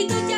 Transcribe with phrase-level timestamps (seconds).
[0.00, 0.29] Benvenuti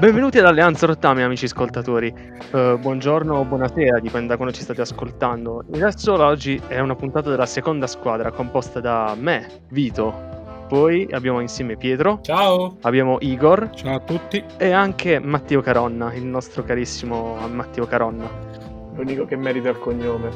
[0.00, 2.10] Benvenuti all'Alleanza Rottame, amici ascoltatori.
[2.52, 5.62] Uh, buongiorno o buonasera, dipende da quando ci state ascoltando.
[5.74, 10.64] Adesso oggi è una puntata della seconda squadra composta da me, Vito.
[10.68, 12.20] Poi abbiamo insieme Pietro.
[12.22, 12.78] Ciao.
[12.80, 13.72] Abbiamo Igor.
[13.74, 14.42] Ciao a tutti.
[14.56, 18.26] E anche Matteo Caronna, il nostro carissimo Matteo Caronna.
[18.94, 20.30] L'unico che merita il cognome.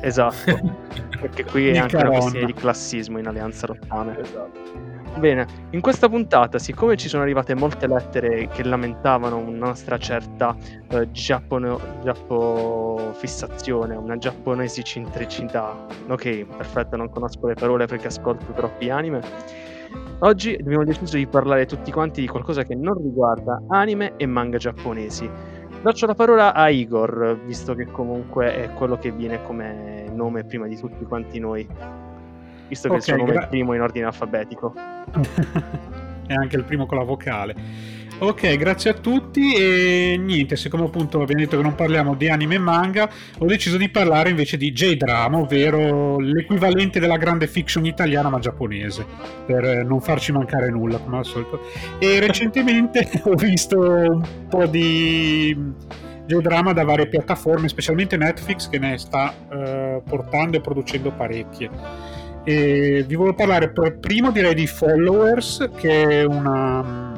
[0.00, 0.58] Esatto.
[1.20, 2.16] Perché qui è anche Caronna.
[2.16, 4.18] una questione di classismo in Alleanza Rottame.
[4.18, 4.99] Esatto.
[5.18, 10.56] Bene, in questa puntata, siccome ci sono arrivate molte lettere che lamentavano una nostra certa
[10.88, 18.52] eh, giappono, giappo fissazione, una giapponesi centricità, ok, perfetto, non conosco le parole perché ascolto
[18.52, 19.20] troppi anime,
[20.20, 24.56] oggi abbiamo deciso di parlare tutti quanti di qualcosa che non riguarda anime e manga
[24.56, 25.28] giapponesi.
[25.82, 30.66] Lascio la parola a Igor, visto che comunque è quello che viene come nome prima
[30.66, 31.66] di tutti quanti noi
[32.70, 34.72] visto che okay, il suo nome gra- è il primo in ordine alfabetico.
[36.26, 37.98] è anche il primo con la vocale.
[38.22, 42.56] Ok, grazie a tutti e niente, siccome appunto abbiamo detto che non parliamo di anime
[42.56, 48.28] e manga, ho deciso di parlare invece di J-drama, ovvero l'equivalente della grande fiction italiana
[48.28, 49.06] ma giapponese,
[49.46, 51.60] per non farci mancare nulla come al solito.
[51.98, 55.56] E recentemente ho visto un po' di
[56.26, 61.70] J-drama da varie piattaforme, specialmente Netflix che ne sta uh, portando e producendo parecchie.
[62.44, 67.10] E vi volevo parlare per primo direi di Followers, che è una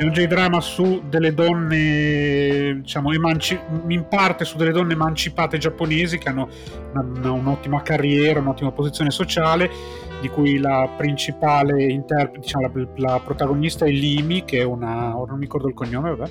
[0.00, 6.16] è un J-drama su delle donne, diciamo, emanci- in parte su delle donne emancipate giapponesi
[6.16, 6.48] che hanno
[6.94, 9.70] una, un'ottima carriera, un'ottima posizione sociale,
[10.22, 15.34] di cui la principale interprete, diciamo, la, la, protagonista è Limi, che è una, non
[15.34, 16.30] mi ricordo il cognome, vabbè,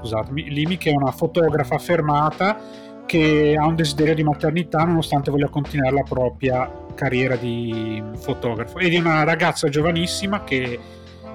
[0.00, 2.58] scusatemi, Limi che è una fotografa fermata
[3.06, 8.88] che ha un desiderio di maternità nonostante voglia continuare la propria carriera di fotografo e
[8.88, 10.78] di una ragazza giovanissima che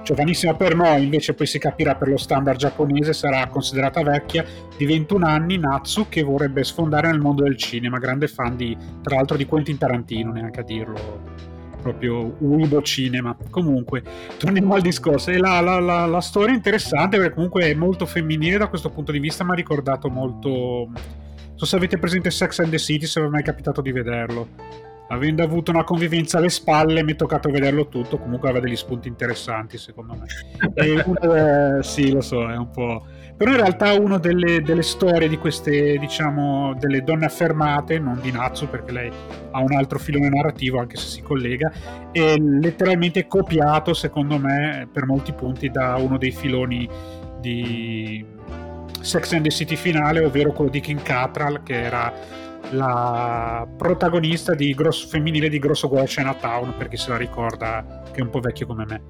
[0.04, 4.46] giovanissima per noi invece poi si capirà per lo standard giapponese sarà considerata vecchia
[4.78, 9.16] di 21 anni Natsu che vorrebbe sfondare nel mondo del cinema grande fan di tra
[9.16, 13.34] l'altro di Quentin Tarantino neanche a dirlo proprio Uibo Cinema.
[13.50, 14.04] Comunque,
[14.38, 15.32] torniamo al discorso.
[15.32, 18.90] E la, la, la, la, storia è interessante perché comunque è molto femminile da questo
[18.90, 20.90] punto di vista, mi ha ricordato molto
[21.60, 24.48] so se avete presente Sex and the City, se vi è mai capitato di vederlo.
[25.12, 28.18] Avendo avuto una convivenza alle spalle, mi è toccato vederlo tutto.
[28.18, 30.26] Comunque aveva degli spunti interessanti, secondo me.
[30.76, 33.06] e uno, eh, sì, lo so, è un po'.
[33.36, 38.32] Però in realtà una delle, delle, storie di queste, diciamo, delle donne affermate, non di
[38.32, 39.12] Natsu, perché lei
[39.52, 41.72] ha un altro filone narrativo, anche se si collega,
[42.12, 46.88] è letteralmente copiato, secondo me, per molti punti, da uno dei filoni
[47.40, 48.26] di
[49.00, 52.14] Sex and the City finale, ovvero quello di Kim Cattrall, che era
[52.72, 58.20] la protagonista di grosso, femminile di Grosso Guai Chinatown, per chi se la ricorda, che
[58.20, 59.02] è un po' vecchio come me.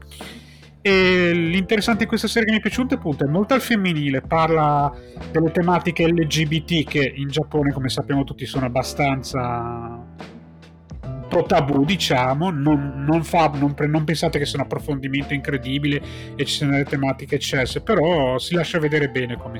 [0.82, 4.94] E l'interessante di questa serie che mi è piaciuta appunto è molto al femminile, parla
[5.32, 10.08] delle tematiche LGBT che in Giappone, come sappiamo tutti, sono abbastanza
[11.30, 16.02] po' tabù, diciamo, non, non, fa, non, non, pensate che sia un approfondimento incredibile
[16.36, 19.60] e ci siano delle tematiche eccesse, però si lascia vedere bene come,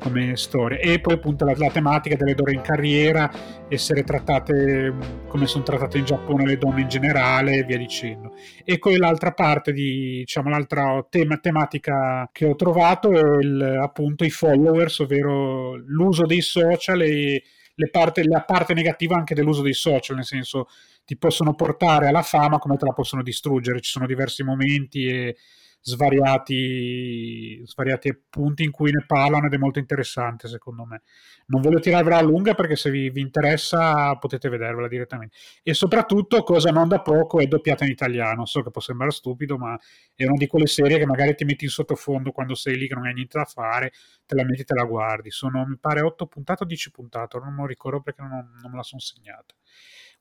[0.00, 0.78] come storia.
[0.78, 3.30] E poi appunto la, la, tematica delle donne in carriera,
[3.68, 4.92] essere trattate
[5.28, 8.34] come sono trattate in Giappone le donne in generale e via dicendo.
[8.64, 14.24] E poi l'altra parte di, diciamo, l'altra tema, tematica che ho trovato è il, appunto
[14.24, 17.42] i followers, ovvero l'uso dei social e
[17.90, 20.66] parte, la parte negativa anche dell'uso dei social, nel senso
[21.04, 23.80] ti possono portare alla fama come te la possono distruggere.
[23.80, 25.36] Ci sono diversi momenti e
[25.82, 31.02] svariati, svariati punti in cui ne parlano ed è molto interessante secondo me.
[31.46, 35.36] Non voglio tirarvela a lunga perché se vi, vi interessa potete vedervela direttamente.
[35.62, 38.46] E soprattutto, cosa non da poco, è doppiata in italiano.
[38.46, 39.78] So che può sembrare stupido, ma
[40.14, 42.94] è una di quelle serie che magari ti metti in sottofondo quando sei lì che
[42.94, 43.92] non hai niente da fare,
[44.26, 45.30] te la metti e te la guardi.
[45.30, 48.70] Sono, mi pare, 8 puntate o 10 puntate, non me lo ricordo perché non, non
[48.70, 49.54] me la sono segnata.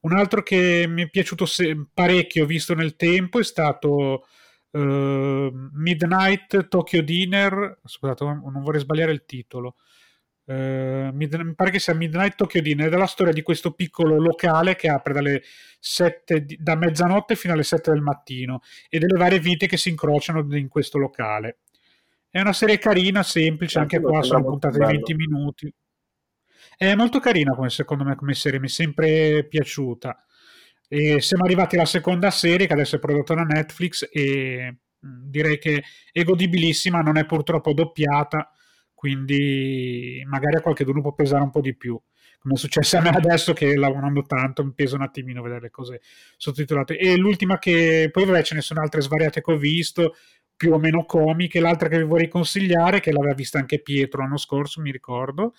[0.02, 4.26] Un altro che mi è piaciuto se- parecchio, visto nel tempo, è stato
[4.71, 7.80] uh, Midnight Tokyo Dinner.
[7.83, 9.75] Scusate, non vorrei sbagliare il titolo.
[10.45, 14.19] Uh, mid- mi pare che sia Midnight Tokyo Dinner, è la storia di questo piccolo
[14.19, 15.44] locale che apre dalle
[15.80, 19.89] 7 di- da mezzanotte fino alle 7 del mattino e delle varie vite che si
[19.89, 21.60] incrociano in questo locale.
[22.31, 25.74] È una serie carina, semplice, anche, anche qua sono puntate di 20 minuti.
[26.77, 30.25] È molto carina come secondo me come serie, mi è sempre piaciuta.
[30.92, 35.84] E siamo arrivati alla seconda serie che adesso è prodotta da Netflix e direi che
[36.12, 38.52] è godibilissima, non è purtroppo doppiata,
[38.96, 42.02] quindi magari a qualche può pesare un po' di più.
[42.40, 45.70] Come è successo a me adesso che lavorando tanto mi pesa un attimino vedere le
[45.70, 46.02] cose
[46.38, 46.98] sottotitolate.
[46.98, 50.16] E l'ultima che poi vabbè ce ne sono altre svariate che ho visto
[50.56, 51.60] più o meno comiche.
[51.60, 55.54] L'altra che vi vorrei consigliare che l'aveva vista anche Pietro l'anno scorso mi ricordo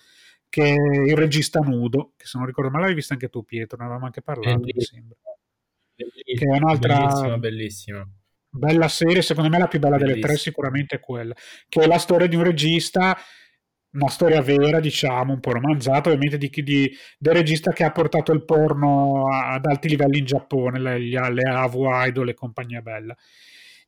[0.51, 3.77] che è il regista nudo che se non ricordo male l'avevi vista anche tu Pietro
[3.77, 5.15] ne avevamo anche parlato mi sembra
[5.95, 8.09] Bellissima, che è un'altra bellissima, bellissima.
[8.49, 10.37] bella serie secondo me la più bella delle tre Bellissima.
[10.39, 11.33] sicuramente è quella
[11.69, 13.17] che è la storia di un regista
[13.93, 17.91] una storia vera, diciamo, un po' romanzata, ovviamente di, chi- di- del regista che ha
[17.91, 23.13] portato il porno ad alti livelli in Giappone, le, le AVO Idol e compagnia bella.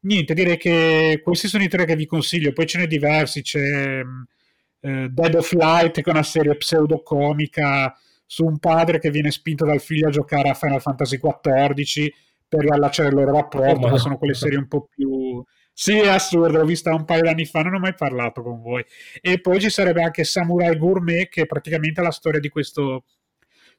[0.01, 4.01] Niente, direi che questi sono i tre che vi consiglio, poi ce n'è diversi, c'è
[4.83, 9.65] eh, Dead of Light, che è una serie pseudocomica su un padre che viene spinto
[9.65, 12.09] dal figlio a giocare a Final Fantasy XIV
[12.47, 15.43] per riallacciare il loro rapporto, Oh, ma sono quelle serie un po' più...
[15.71, 18.85] Sì, è assurdo, l'ho vista un paio d'anni fa, non ho mai parlato con voi.
[19.21, 23.05] E poi ci sarebbe anche Samurai Gourmet, che è praticamente la storia di questo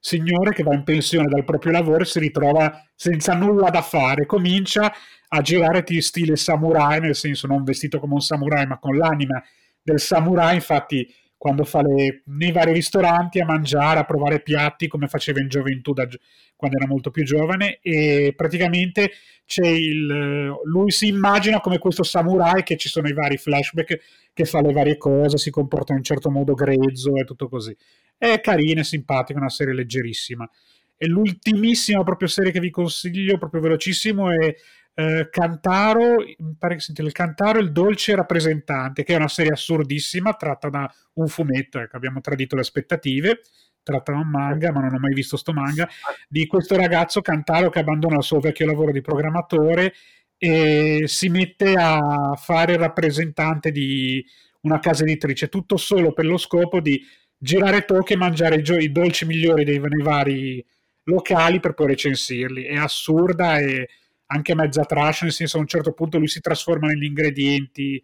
[0.00, 4.26] signore che va in pensione dal proprio lavoro e si ritrova senza nulla da fare.
[4.26, 4.92] Comincia
[5.28, 9.42] a girare di stile samurai, nel senso non vestito come un samurai, ma con l'anima
[9.84, 10.56] del samurai.
[10.56, 15.48] Infatti, quando fa le, nei vari ristoranti a mangiare, a provare piatti come faceva in
[15.48, 16.08] gioventù da,
[16.56, 19.10] quando era molto più giovane e praticamente
[19.44, 24.00] c'è il, lui si immagina come questo samurai che ci sono i vari flashback
[24.32, 27.76] che fa le varie cose, si comporta in un certo modo grezzo e tutto così.
[28.16, 30.48] È carina, è simpatica, una serie leggerissima.
[30.96, 34.54] E l'ultimissima proprio serie che vi consiglio, proprio velocissimo, è
[34.94, 36.16] eh, Cantaro,
[36.58, 40.92] pare che si intitola Cantaro il dolce rappresentante, che è una serie assurdissima, tratta da
[41.14, 43.40] un fumetto, ecco, abbiamo tradito le aspettative,
[43.82, 45.88] tratta da un manga, ma non ho mai visto sto manga,
[46.28, 49.92] di questo ragazzo Cantaro che abbandona il suo vecchio lavoro di programmatore
[50.38, 54.24] e si mette a fare il rappresentante di
[54.62, 57.02] una casa editrice, tutto solo per lo scopo di
[57.36, 60.64] girare tocche e mangiare i, gio- i dolci migliori dei, nei vari
[61.04, 62.64] locali per poi recensirli.
[62.64, 63.88] È assurda e
[64.26, 68.02] anche mezza trash, nel senso a un certo punto lui si trasforma negli ingredienti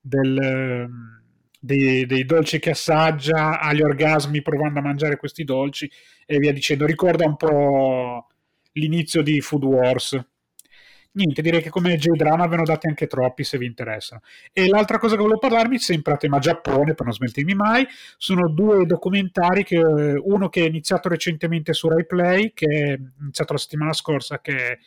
[0.00, 1.22] del, ehm,
[1.60, 5.90] dei, dei dolci che assaggia, ha gli orgasmi provando a mangiare questi dolci
[6.26, 6.86] e via dicendo.
[6.86, 8.26] Ricorda un po'
[8.72, 10.18] l'inizio di Food Wars.
[11.10, 14.20] Niente, direi che come J-Drama ve ne ho dati anche troppi se vi interessano.
[14.52, 17.84] E l'altra cosa che volevo parlarmi, sempre a tema Giappone, per non smentirmi mai,
[18.16, 23.52] sono due documentari, che, uno che è iniziato recentemente su Rai Play, che è iniziato
[23.54, 24.78] la settimana scorsa, che è,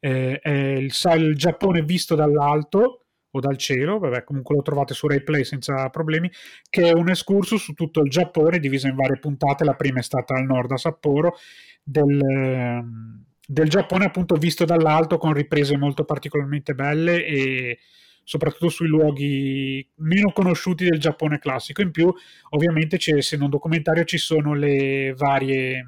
[0.00, 5.06] eh, è il, il Giappone visto dall'alto o dal cielo, vabbè comunque lo trovate su
[5.06, 6.30] Rai Play senza problemi,
[6.68, 10.02] che è un escursus su tutto il Giappone diviso in varie puntate, la prima è
[10.02, 11.34] stata al nord a Sapporo,
[11.82, 17.78] del, ehm, del Giappone appunto visto dall'alto con riprese molto particolarmente belle e
[18.26, 21.80] soprattutto sui luoghi meno conosciuti del Giappone classico.
[21.80, 22.12] In più,
[22.50, 25.84] ovviamente, essendo un documentario, ci sono le varie,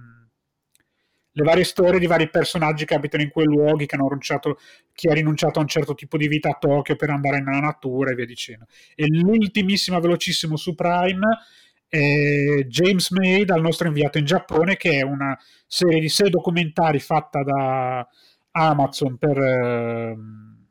[1.38, 4.58] le varie storie di vari personaggi che abitano in quei luoghi, che hanno rinunciato,
[4.92, 8.10] chi ha rinunciato a un certo tipo di vita a Tokyo per andare nella natura
[8.10, 8.66] e via dicendo.
[8.96, 11.38] E l'ultimissima, velocissimo su Prime
[11.86, 16.98] è James May, dal nostro inviato in Giappone, che è una serie di sei documentari
[16.98, 18.06] fatta da
[18.50, 20.66] Amazon per, ehm,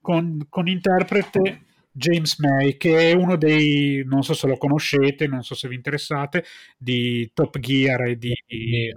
[0.00, 5.42] con, con interprete James May, che è uno dei, non so se lo conoscete, non
[5.42, 6.44] so se vi interessate,
[6.78, 8.90] di Top Gear e di, mm,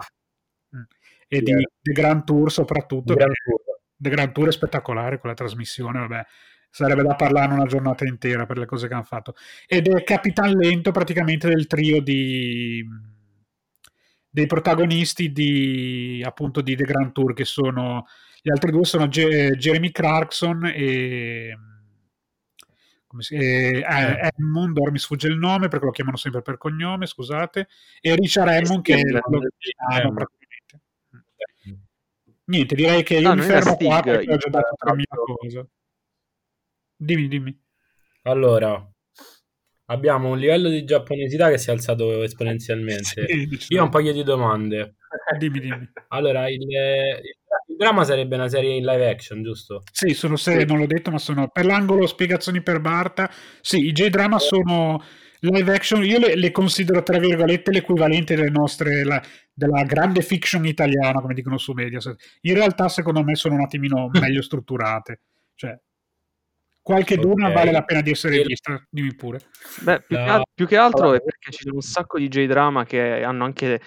[1.30, 3.14] e di The Grand Tour soprattutto.
[3.14, 3.62] Gran che- Tour.
[3.96, 6.26] The Grand Tour è spettacolare quella trasmissione, vabbè,
[6.70, 9.36] sarebbe da parlare una giornata intera per le cose che hanno fatto.
[9.68, 12.84] Ed è Capitan Lento praticamente del trio di
[14.32, 18.06] dei protagonisti di appunto di The Grand Tour che sono
[18.44, 21.58] gli altri due sono Ge- Jeremy Clarkson e
[23.08, 26.58] come si, e, eh, Hammond, ora mi sfugge il nome perché lo chiamano sempre per
[26.58, 27.68] cognome, scusate,
[28.02, 29.48] e Richard Hammond che è lo- Hammond.
[29.50, 30.38] praticamente.
[32.50, 35.68] Niente, direi che io No, mi fermo qua perché ho già la mia cosa.
[36.96, 37.58] Dimmi, dimmi.
[38.24, 38.92] Allora,
[39.86, 43.04] abbiamo un livello di giapponesità che si è alzato esponenzialmente.
[43.04, 44.96] Sì, Io ho un paio di domande.
[45.38, 45.92] Dimmi, dimmi.
[46.10, 49.84] Allora, il, il dramma sarebbe una serie in live action, giusto?
[49.92, 53.32] Sì, sono serie, non l'ho detto, ma sono per l'angolo spiegazioni per Barta.
[53.62, 55.02] Sì, i J-drama sono
[55.42, 59.22] live action, io le, le considero tra virgolette l'equivalente delle nostre, la-
[59.54, 62.38] della grande fiction italiana, come dicono su Mediaset.
[62.42, 65.20] In realtà, secondo me, sono un attimino meglio strutturate.
[65.56, 65.78] Cioè,
[66.82, 67.54] qualche d'una Ok.
[67.54, 69.40] vale la pena di essere vista, dimmi pure.
[69.82, 70.34] Beh, più, che, No.
[70.34, 73.44] al- più che altro Allora- è perché ci sono un sacco di J-drama che hanno
[73.46, 73.80] anche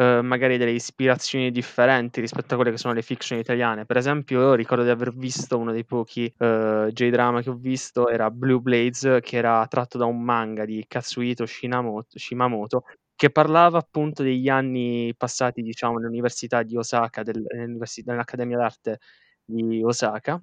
[0.00, 3.84] eh, magari delle ispirazioni differenti rispetto a quelle che sono le fiction italiane.
[3.84, 8.08] Per esempio, io ricordo di aver visto uno dei pochi eh, J-drama che ho visto,
[8.08, 12.82] era Blue Blades, che era tratto da un manga di Katsuhito Shimamoto,
[13.16, 17.44] che parlava appunto degli anni passati, diciamo, nell'università di Osaka, del-
[18.04, 18.98] nell'Accademia d'Arte
[19.44, 20.40] di Osaka,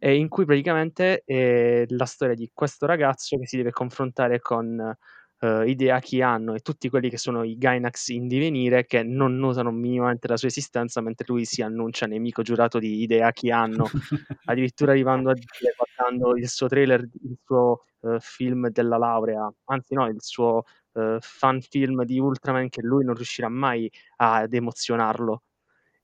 [0.00, 4.94] in cui praticamente è la storia di questo ragazzo che si deve confrontare con
[5.42, 9.72] eh, Hideaki Anno e tutti quelli che sono i Gainax in divenire che non notano
[9.72, 13.86] minimamente la sua esistenza mentre lui si annuncia nemico giurato di Hideaki Anno,
[14.44, 19.94] addirittura arrivando a dire, guardando il suo trailer, il suo eh, film della laurea, anzi
[19.94, 20.62] no, il suo
[20.94, 25.42] eh, fan film di Ultraman che lui non riuscirà mai ad emozionarlo.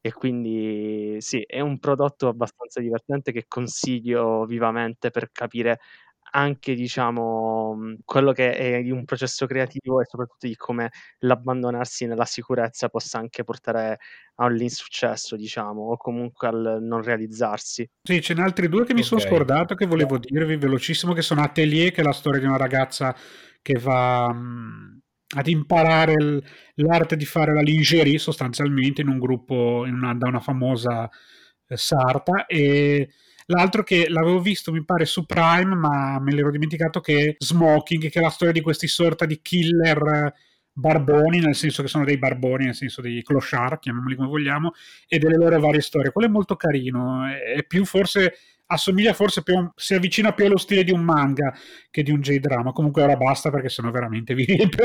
[0.00, 5.80] E quindi sì, è un prodotto abbastanza divertente che consiglio vivamente per capire
[6.30, 12.24] anche, diciamo, quello che è di un processo creativo e soprattutto di come l'abbandonarsi nella
[12.24, 13.98] sicurezza possa anche portare
[14.36, 17.88] all'insuccesso, diciamo, o comunque al non realizzarsi.
[18.02, 19.28] Sì, ce n'è altri due che mi sono Ok.
[19.28, 23.14] scordato che volevo dirvi velocissimo, che sono Atelier, che è la storia di una ragazza
[23.60, 25.00] che va mh,
[25.36, 26.42] ad imparare il-
[26.76, 31.08] l'arte di fare la lingerie sostanzialmente in un gruppo in una- da una famosa
[31.70, 33.10] eh, sarta e
[33.50, 38.18] l'altro che l'avevo visto mi pare su Prime ma me l'ero dimenticato che Smoking, che
[38.18, 40.32] è la storia di questi sorta di killer
[40.72, 44.72] barboni, nel senso che sono dei barboni, nel senso dei clochard, chiamiamoli come vogliamo,
[45.08, 46.12] e delle loro varie storie.
[46.12, 48.34] Quello è molto carino, è più forse
[48.70, 51.54] assomiglia forse più un- si avvicina più allo stile di un manga
[51.90, 52.72] che di un J-drama.
[52.72, 54.84] Comunque ora basta perché sennò veramente vi riempio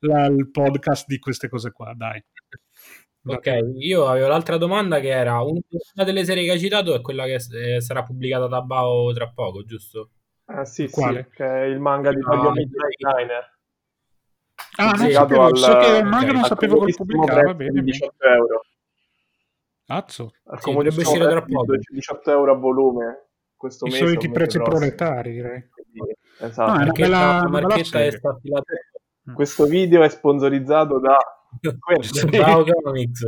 [0.00, 2.22] il podcast di queste cose qua, dai.
[3.24, 5.60] Ok, io avevo l'altra domanda che era una
[6.04, 7.38] delle serie che hai citato è quella che
[7.76, 10.10] eh, sarà pubblicata da Bao tra poco, giusto?
[10.48, 11.28] Eh, sì, Quale?
[11.30, 13.50] sì, che è il manga di Tokyo no, Midnight Diner.
[14.78, 17.54] Ah, non sapevo, al- so che il manga ok, non al sapevo che pubblicava, prezzo
[17.54, 17.90] bene, di bene.
[17.92, 18.60] 18 euro.
[19.86, 21.74] Cazzo, Al Sì, dovrebbe uscire tra poco.
[21.76, 23.26] 18 euro a volume
[23.56, 24.04] questo i mese.
[24.04, 24.78] soliti prezzi prossimo.
[24.78, 25.68] proletari, direi.
[25.68, 25.98] Quindi,
[26.38, 26.70] No, esatto.
[26.70, 28.38] è una Marchetta, bella- una bella Marchetta è stata
[29.34, 31.16] Questo video è sponsorizzato da
[31.78, 32.28] questo.
[32.28, 33.22] Bao Comics.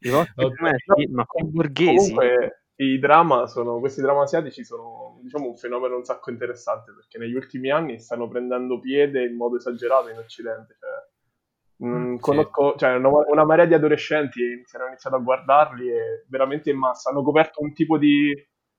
[0.00, 0.54] I vostri Ok.
[0.56, 2.12] fumetti, ma con borghesi.
[2.14, 7.18] Comunque i drama sono, questi drama asiatici sono diciamo un fenomeno un sacco interessante perché
[7.18, 10.76] negli ultimi anni stanno prendendo piede in modo esagerato in Occidente.
[10.78, 12.20] Cioè, mm, Mm, sì.
[12.20, 14.40] conosco, cioè, una, una marea di adolescenti
[14.72, 18.32] hanno iniziato a guardarli e veramente in massa hanno coperto un tipo di,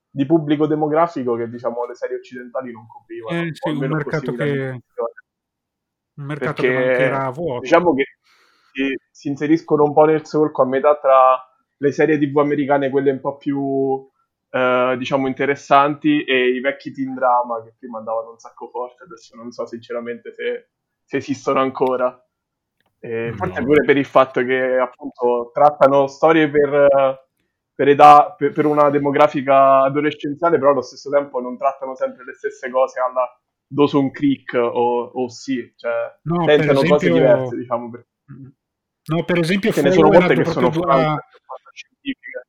[0.10, 3.42] di pubblico demografico che diciamo le serie occidentali non coprivano.
[3.42, 4.82] Eh, o sì, un mercato che-.
[6.20, 7.62] Un mercato Perché, che era vuoto.
[7.62, 8.04] Diciamo che
[8.74, 11.38] si, si inseriscono un po' nel solco a metà tra
[11.78, 14.06] le serie tv americane, quelle un po' più
[14.50, 19.06] eh, diciamo interessanti, e i vecchi teen drama che prima andavano un sacco forte.
[19.06, 20.72] Adesso non so sinceramente se,
[21.06, 22.22] se esistono ancora.
[23.00, 23.36] E No.
[23.38, 27.28] Forse pure per il fatto che appunto trattano storie per, eh,
[27.74, 32.34] per età, per, per una demografica adolescenziale, però allo stesso tempo non trattano sempre le
[32.34, 33.26] stesse cose alla
[33.72, 35.92] Dawson Creek o, o sì, cioè
[36.24, 37.90] No, per tentano cose esempio- diverse, diciamo.
[37.90, 38.08] perché
[39.10, 42.46] No, per esempio, Ce ne sono molte che sono due- fantascientifiche.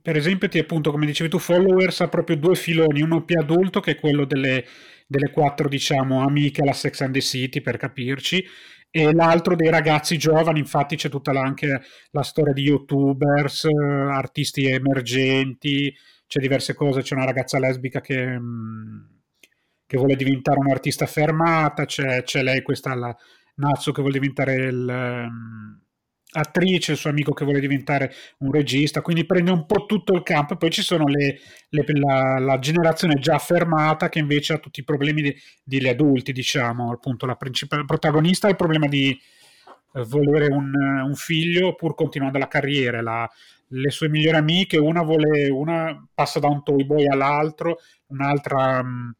[0.00, 3.80] per esempio, ti appunto, come dicevi tu, Followers ha proprio due filoni, uno più adulto
[3.80, 4.64] che è quello delle,
[5.06, 8.42] delle quattro, diciamo, amiche alla Sex and the City, per capirci,
[8.90, 14.64] e l'altro dei ragazzi giovani, infatti c'è tutta la- anche la storia di youtubers, artisti
[14.66, 15.92] emergenti,
[16.26, 19.16] c'è diverse cose, c'è una ragazza lesbica che, mh,
[19.88, 23.16] che vuole diventare un'artista fermata, c'è, c'è lei, questa la
[23.56, 24.88] Natsu che vuole diventare il...
[24.88, 25.80] ehm,
[26.30, 30.22] attrice, il suo amico che vuole diventare un regista, quindi prende un po' tutto il
[30.22, 30.56] campo.
[30.56, 31.38] Poi ci sono le,
[31.70, 36.92] le- la, la generazione già affermata che invece ha tutti i problemi degli adulti, diciamo,
[36.92, 39.18] appunto la principale protagonista ha il problema di
[39.94, 43.30] eh, volere un, un figlio pur continuando la carriera, la-
[43.72, 49.14] le sue migliori amiche, una vuole, una passa da un toy boy all'altro, un'altra mh,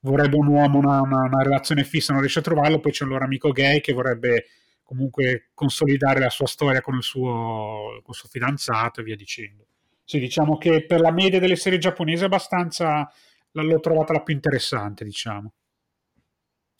[0.00, 3.10] vorrebbe un uomo, una, una- una relazione fissa, non riesce a trovarlo, poi c'è il
[3.10, 4.46] loro amico gay che vorrebbe
[4.82, 9.66] comunque consolidare la sua storia con il suo, col suo fidanzato e via dicendo.
[10.04, 13.10] Sì, diciamo che per la media delle serie giapponesi è abbastanza
[13.50, 15.52] l'ho trovata la più interessante, diciamo.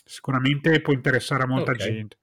[0.05, 1.77] Sicuramente può interessare a molta Ok.
[1.79, 2.17] gente.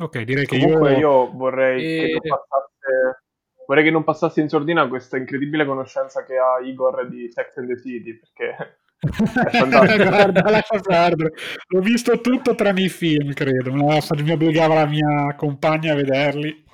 [0.00, 0.98] Ok, direi che Comunque io...
[0.98, 3.22] io vorrei, E- che non passasse,
[3.66, 7.66] vorrei che non passasse in sordina questa incredibile conoscenza che ha Igor di Sex and
[7.68, 8.78] the City, perché.
[9.68, 11.32] Guarda, perdere.
[11.68, 13.74] L'ho visto tutto tranne i film, credo.
[13.74, 16.64] La- Mi obbligava la mia compagna a vederli.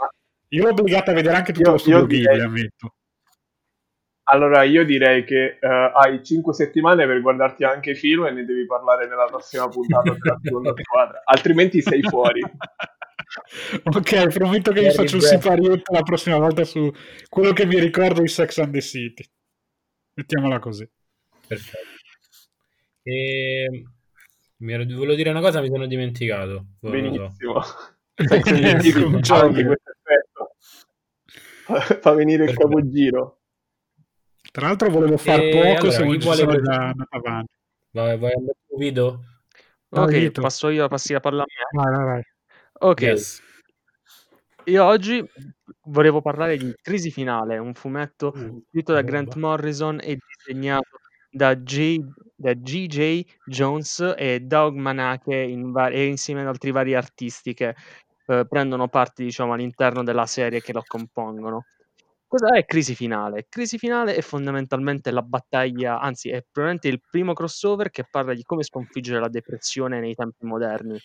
[0.48, 2.94] Io l'ho obbligata a vedere anche tutto Io- lo studio Ghibli, ammetto.
[4.26, 8.46] Allora, io direi che eh, hai 5 settimane per guardarti anche i film e ne
[8.46, 12.40] devi parlare nella prossima puntata della seconda squadra, altrimenti sei fuori.
[13.84, 16.90] ok, prometto che vi faccio un siparietto la prossima volta su
[17.28, 19.24] quello che mi ricordo di Sex and the City.
[20.14, 20.88] Mettiamola così.
[21.46, 21.93] Perfetto.
[23.04, 23.84] E...
[24.56, 24.84] Mi ero...
[24.84, 26.66] Volevo dire una cosa, mi sono dimenticato.
[26.80, 27.00] Boh, non.
[27.00, 27.62] Benissimo.
[28.16, 28.36] Eh,
[28.76, 30.54] effetto
[31.64, 32.68] fa- fa venire il Perfetto.
[32.68, 33.38] capogiro.
[34.52, 37.52] Tra l'altro volevo far E poco, allora, se voi ci vuole sono già andato avanti.
[37.90, 39.24] Vai, vai andare su video?
[39.88, 40.40] Ok, Vito.
[40.40, 41.82] passo io, passi la palla a me.
[41.82, 42.22] Vai, vai, vai.
[42.80, 43.42] Ok, Yes.
[44.64, 45.24] io oggi
[45.84, 49.02] volevo parlare di Crisi Finale, un fumetto Uh, scritto da.
[49.02, 50.86] Grant Morrison e disegnato
[51.34, 51.98] da, J,
[52.36, 53.24] da G.J.
[53.44, 57.74] Jones e Doug Manake in va- e insieme ad altri vari artisti che
[58.26, 61.66] eh, prendono parte diciamo, all'interno della serie che lo compongono.
[62.26, 63.46] Cosa è Crisi Finale?
[63.48, 68.42] Crisi Finale è fondamentalmente la battaglia, anzi è probabilmente il primo crossover che parla di
[68.42, 70.98] come sconfiggere la depressione nei tempi moderni.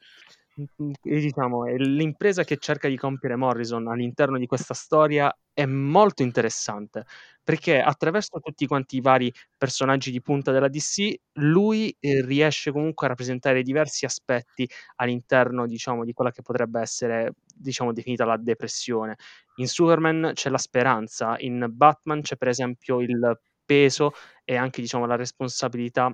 [1.01, 7.05] Diciamo, l'impresa che cerca di compiere Morrison all'interno di questa storia è molto interessante
[7.43, 13.05] perché attraverso tutti quanti i vari personaggi di punta della DC, lui eh, riesce comunque
[13.05, 19.15] a rappresentare diversi aspetti all'interno, diciamo, di quella che potrebbe essere, diciamo, definita la depressione.
[19.55, 24.11] In Superman c'è la speranza, in Batman c'è per esempio il peso
[24.43, 26.13] e anche, diciamo, la responsabilità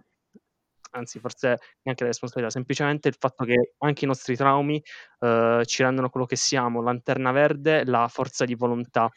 [0.95, 4.81] anzi forse neanche la responsabilità, semplicemente il fatto che anche i nostri traumi
[5.19, 9.09] eh, ci rendono quello che siamo, lanterna verde, la forza di volontà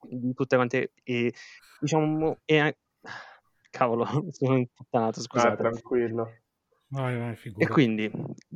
[0.00, 1.32] di tutte quante, e,
[1.80, 2.76] diciamo, e,
[3.70, 5.56] cavolo, sono imputtanato, Ah, scusate.
[5.56, 6.36] tranquillo.
[6.90, 8.10] Vai, vai, E quindi,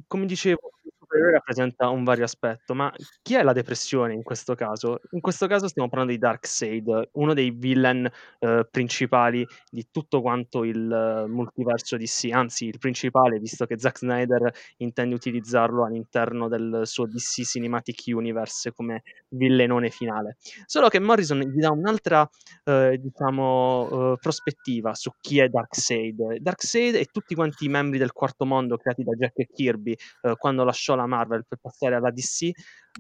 [0.07, 0.71] come dicevo,
[1.13, 2.93] il supereroe rappresenta un vario aspetto, ma
[3.23, 5.01] chi è la depressione in questo caso?
[5.11, 10.65] In questo caso stiamo parlando di Darkseid, uno dei villain eh, principali di tutto quanto
[10.65, 16.83] il eh, multiverso DC, anzi il principale, visto che Zack Snyder intende utilizzarlo all'interno del
[16.85, 20.37] suo DC Cinematic Universe come villenone finale.
[20.67, 22.29] Solo che Morrison gli dà un'altra
[22.65, 26.39] eh, diciamo, eh, prospettiva su chi è Darkseid.
[26.39, 30.35] Darkseid e tutti quanti i membri del quarto mondo creati da Jack e Kirby eh,
[30.37, 32.51] quando lasciò la Marvel per passare alla DC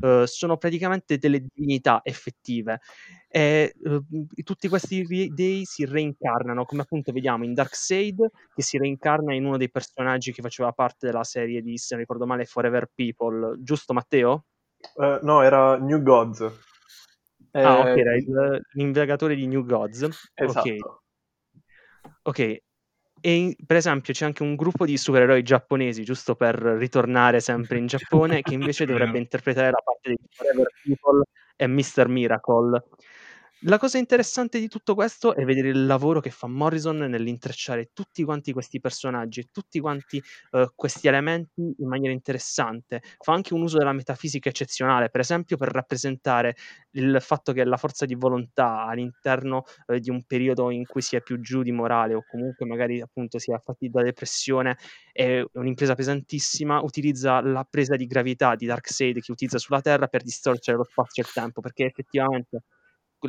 [0.04, 2.80] eh, sono praticamente delle divinità effettive
[3.28, 9.34] e eh, tutti questi dei si reincarnano come appunto vediamo in Darkseid che si reincarna
[9.34, 12.90] in uno dei personaggi che faceva parte della serie di se non ricordo male Forever
[12.94, 14.44] People giusto Matteo?
[15.00, 16.40] Eh, no, era New Gods.
[17.52, 21.02] ah ok Eh, era il- l'investigatore di New Gods ok Esatto.
[22.24, 22.62] Ok,
[23.22, 27.78] e in- per esempio c'è anche un gruppo di supereroi giapponesi, giusto per ritornare sempre
[27.78, 31.22] in Giappone, che invece dovrebbe interpretare la parte dei Forever People
[31.56, 32.08] e Mr.
[32.08, 32.82] Miracle.
[33.64, 38.24] La cosa interessante di tutto questo è vedere il lavoro che fa Morrison nell'intrecciare tutti
[38.24, 40.20] quanti questi personaggi e tutti quanti
[40.50, 43.02] eh, questi elementi in maniera interessante.
[43.18, 46.56] Fa anche un uso della metafisica eccezionale, per esempio per rappresentare
[46.92, 51.14] il fatto che la forza di volontà all'interno eh, di un periodo in cui si
[51.14, 54.76] è più giù di morale o comunque magari appunto si è affatti da depressione
[55.12, 60.24] è un'impresa pesantissima, utilizza la presa di gravità di Darkseid che utilizza sulla Terra per
[60.24, 62.62] distorcere lo spazio e il tempo, perché effettivamente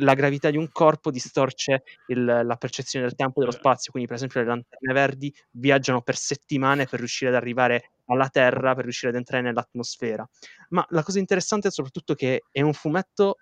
[0.00, 4.08] la gravità di un corpo distorce il- la percezione del tempo e dello spazio, quindi
[4.08, 8.84] per esempio le lanterne verdi viaggiano per settimane per riuscire ad arrivare alla Terra, per
[8.84, 10.26] riuscire ad entrare nell'atmosfera.
[10.70, 13.40] Ma la cosa interessante è soprattutto che è un fumetto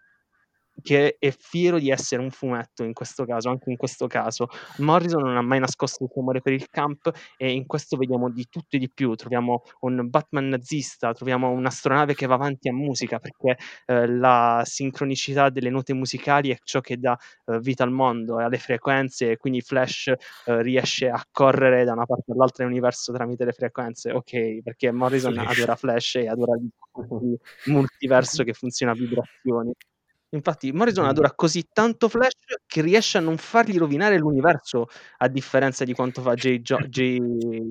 [0.80, 4.48] che è fiero di essere un fumetto in questo caso, anche in questo caso.
[4.78, 8.30] Morrison non ha mai nascosto il suo amore per il camp e in questo vediamo
[8.30, 9.14] di tutto e di più.
[9.14, 13.56] Troviamo un Batman nazista, troviamo un'astronave che va avanti a musica perché
[13.86, 18.44] eh, la sincronicità delle note musicali è ciò che dà eh, vita al mondo e
[18.44, 23.44] alle frequenze e quindi Flash eh, riesce a correre da una parte all'altra dell'universo tramite
[23.44, 24.12] le frequenze.
[24.12, 25.58] Ok, perché Morrison Flash.
[25.58, 26.70] adora Flash e adora il
[27.66, 29.72] multiverso che funziona a vibrazioni.
[30.34, 32.32] Infatti, Morrison adora così tanto Flash
[32.66, 34.86] che riesce a non fargli rovinare l'universo,
[35.18, 36.56] a differenza di quanto fa J.
[36.58, 36.78] J.
[36.88, 37.18] J.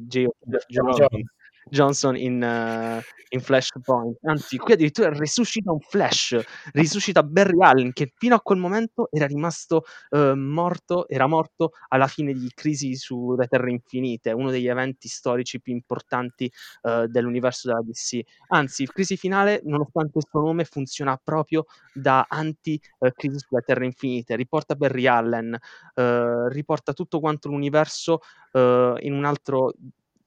[0.05, 1.31] Jones- Jones.
[1.69, 4.17] Johnson in, eh, in Flashpoint.
[4.23, 6.39] Anzi, qui addirittura risuscita un Flash,
[6.73, 12.07] risuscita Barry Allen che fino a quel momento era rimasto eh, morto, era morto alla
[12.07, 16.51] fine di Crisi sulle Terre Infinite, uno degli eventi storici più importanti
[16.83, 18.19] eh, dell'universo della DC.
[18.49, 24.35] Anzi, il Crisi finale, nonostante il suo nome, funziona proprio da anti-Crisi sulle Terre Infinite.
[24.35, 25.57] Riporta Barry Allen,
[26.49, 28.19] riporta tutto quanto l'universo
[28.53, 29.73] in un altro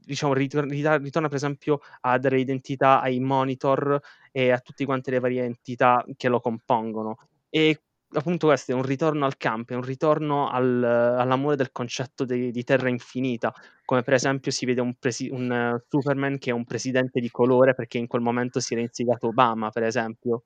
[0.05, 4.01] diciamo, ritor- ritorna per esempio a dare identità ai monitor
[4.33, 7.17] e a tutte quante le varie entità che lo compongono.
[7.49, 7.83] E
[8.17, 12.51] appunto questo è un ritorno al campo, è un ritorno al all'amore del concetto de
[12.51, 13.53] di terra infinita,
[13.85, 17.31] come per esempio si vede un presi un uh, Superman che è un presidente di
[17.31, 20.45] colore, perché in quel momento si era insediato Obama, per esempio.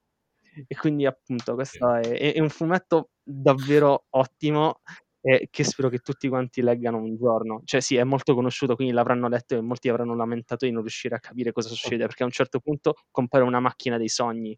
[0.66, 4.80] E quindi appunto questo è è un fumetto davvero ottimo
[5.28, 7.60] e che spero che tutti quanti leggano un giorno.
[7.64, 11.16] Cioè sì, è molto conosciuto, quindi l'avranno letto e molti avranno lamentato di non riuscire
[11.16, 14.56] a capire cosa succede, perché a un certo punto compare una macchina dei sogni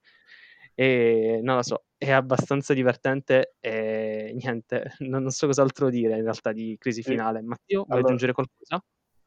[0.75, 6.23] e non lo so, è abbastanza divertente e niente, non non so cos'altro dire in
[6.23, 7.03] realtà di Crisi.
[7.03, 7.43] Finale.
[7.43, 8.81] Matteo, vuoi Allora, aggiungere qualcosa?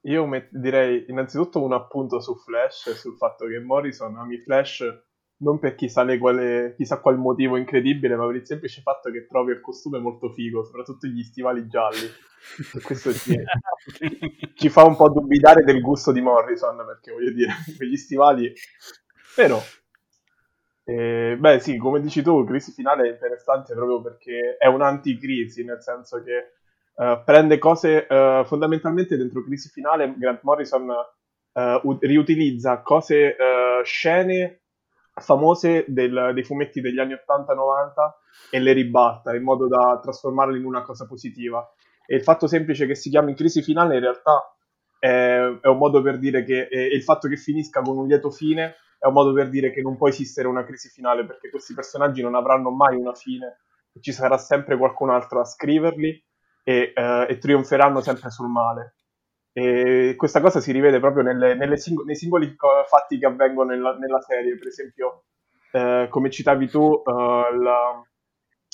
[0.06, 4.84] io met- direi innanzitutto un appunto su Flash sul fatto che Morrison ami Flash
[5.44, 9.28] non per chissà, le quale, chissà qual motivo incredibile, ma per il semplice fatto che
[9.28, 12.06] trovi il costume molto figo, soprattutto gli stivali gialli.
[12.74, 13.38] E questo ci,
[14.56, 18.52] ci fa un po' dubitare del gusto di Morrison, perché voglio dire, quegli stivali...
[19.36, 19.62] Però,
[20.86, 25.82] eh, beh sì, come dici tu, Crisi Finale è interessante proprio perché è un'anticrisi, nel
[25.82, 26.54] senso che
[26.96, 30.90] eh, prende cose eh, fondamentalmente dentro Crisi Finale, Grant Morrison
[31.54, 33.36] eh, u- riutilizza cose,
[33.84, 34.63] scene
[35.16, 40.66] famose del- dei fumetti degli anni 80-90 e le ribalta in modo da trasformarle in
[40.66, 41.68] una cosa positiva.
[42.06, 44.56] E il fatto semplice che si chiami Crisi Finale in realtà
[45.00, 48.76] è, è un modo per dire che il fatto che finisca con un lieto fine
[49.04, 52.22] è un modo per dire che non può esistere una crisi finale perché questi personaggi
[52.22, 53.60] non avranno mai una fine,
[54.00, 56.24] ci sarà sempre qualcun altro a scriverli
[56.64, 58.96] e, eh, e trionferanno sempre sul male.
[59.56, 62.56] E questa cosa si rivede proprio nelle, nelle sing- nei singoli
[62.88, 65.26] fatti che avvengono nella, nella serie, per esempio,
[65.72, 68.02] eh, come citavi tu, eh, la-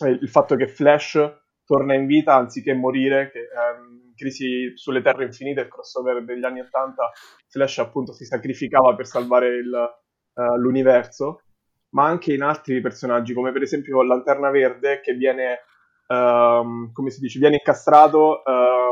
[0.06, 1.20] eh, il fatto che Flash
[1.66, 6.60] torna in vita anziché morire, che ehm, Crisi sulle Terre Infinite, il crossover degli anni
[6.62, 7.10] 80,
[7.48, 9.74] Flash appunto si sacrificava per salvare il,
[10.36, 11.42] eh, l'universo,
[11.92, 15.60] ma anche in altri personaggi, come per esempio Lanterna Verde, che viene,
[16.08, 18.89] ehm, come si dice, viene incastrato ehm,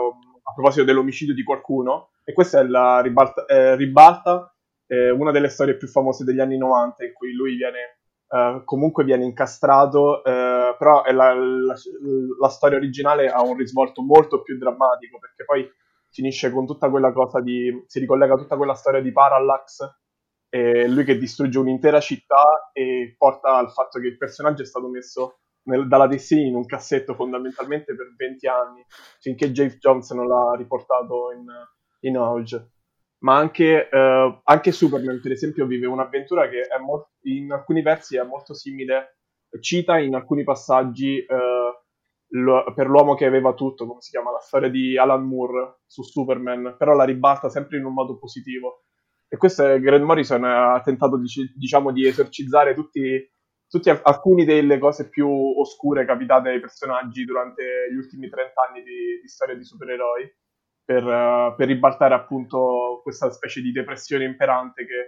[0.50, 4.54] a proposito dell'omicidio di qualcuno, e questa è la ribalta, eh, ribalta
[4.88, 9.04] eh, una delle storie più famose degli anni 90, in cui lui viene, eh, comunque
[9.04, 11.76] viene incastrato, eh, però la, la-
[12.40, 15.70] la storia originale ha un risvolto molto più drammatico, perché poi
[16.10, 19.78] finisce con tutta quella cosa di, si ricollega a tutta quella storia di Parallax,
[20.50, 25.42] lui che distrugge un'intera città e porta al fatto che il personaggio è stato messo
[25.68, 28.84] nel- dalla DC in un cassetto fondamentalmente per 20 anni,
[29.20, 31.46] finché James Jones non l'ha riportato in,
[32.02, 32.72] in auge.
[33.20, 38.18] Ma anche, eh, anche Superman, per esempio, vive un'avventura che è mol- in alcuni versi
[38.18, 39.18] è molto simile,
[39.60, 41.82] cita in alcuni passaggi eh,
[42.32, 46.04] lo- per l'uomo che aveva tutto, come si chiama, la storia di Alan Moore su
[46.04, 48.84] Superman, però la ribalta sempre in un modo positivo.
[49.30, 53.30] E questo è Grant Morrison ha tentato dici- diciamo di esorcizzare tutti,
[53.68, 58.84] tutti a- alcune delle cose più oscure capitate ai personaggi durante gli ultimi 30 anni
[58.84, 60.36] di, di storia di supereroi
[60.84, 65.00] per, eh, per ribaltare appunto questa specie di depressione imperante che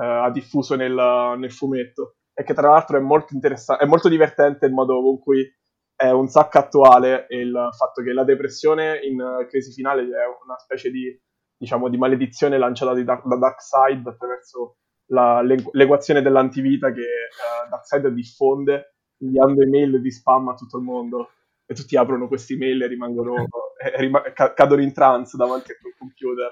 [0.00, 2.16] eh, ha diffuso nel, nel fumetto.
[2.32, 5.44] E che tra l'altro è molto interessante, è molto divertente il modo con cui
[5.96, 10.90] è un sacco attuale il fatto che la depressione in crisi finale è una specie
[10.90, 11.18] di
[11.56, 18.08] diciamo, di maledizione lanciata Dark- da Darkseid attraverso la- l'e- l'equazione dell'antivita che eh, Darkseid
[18.08, 21.30] diffonde inviando email di spam a tutto il mondo
[21.64, 23.34] e tutti aprono queste email e rimangono
[23.82, 26.50] e rima- ca- cadono in trance davanti a quel computer.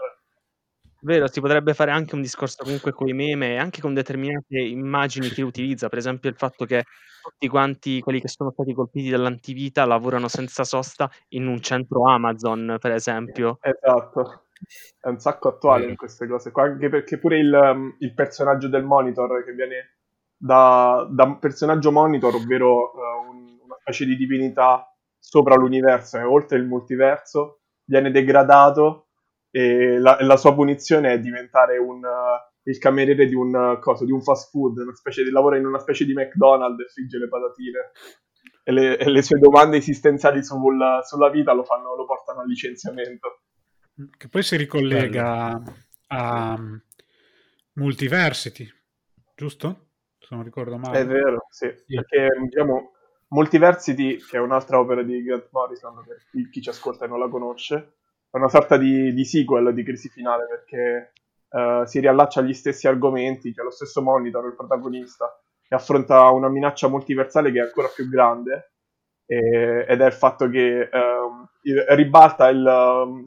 [1.01, 5.29] Vero, si potrebbe fare anche un discorso comunque coi meme e anche con determinate immagini
[5.29, 6.85] che utilizza, per esempio il fatto che
[7.23, 12.79] tutti quanti quelli che sono stati colpiti dall'antivita lavorano senza sosta in un centro Amazon,
[12.81, 13.59] per esempio.
[13.61, 14.44] Esatto,
[15.01, 18.69] è un sacco attuale in queste cose qua, anche perché pure il, um, il personaggio
[18.69, 19.97] del monitor che viene
[20.37, 24.89] da, da un personaggio monitor, ovvero eh, un- una specie di divinità
[25.19, 29.09] sopra l'universo e oltre il multiverso, viene degradato
[29.51, 34.05] e la, la sua punizione è diventare un, eh, il cameriere di un, eh, coso,
[34.05, 37.19] di un fast food, una specie di, lavora in una specie di McDonald's e frigge
[37.19, 37.91] le patatine.
[38.67, 42.49] E le, e le sue domande esistenziali sul- sulla vita lo, fanno, lo portano al
[42.49, 43.43] licenziamento.
[44.17, 45.63] Che poi si ricollega
[46.09, 46.83] a um,
[47.75, 48.69] Multiversity,
[49.37, 49.91] giusto?
[50.19, 51.01] Se non ricordo male.
[51.01, 52.93] È vero, sì, perché diciamo
[53.29, 57.29] Multiversity, che è un'altra opera di Grant Morrison, per chi, ci ascolta e non la
[57.29, 57.99] conosce,
[58.31, 61.13] è una sorta di, di sequel di Crisi Finale, perché
[61.51, 66.49] eh, si riallaccia agli stessi argomenti, c'è lo stesso Monitor, il protagonista, che affronta una
[66.49, 68.73] minaccia multiversale che è ancora più grande,
[69.25, 70.89] e- ed è il fatto che
[71.63, 72.65] il- ribalta il...
[72.65, 73.25] um,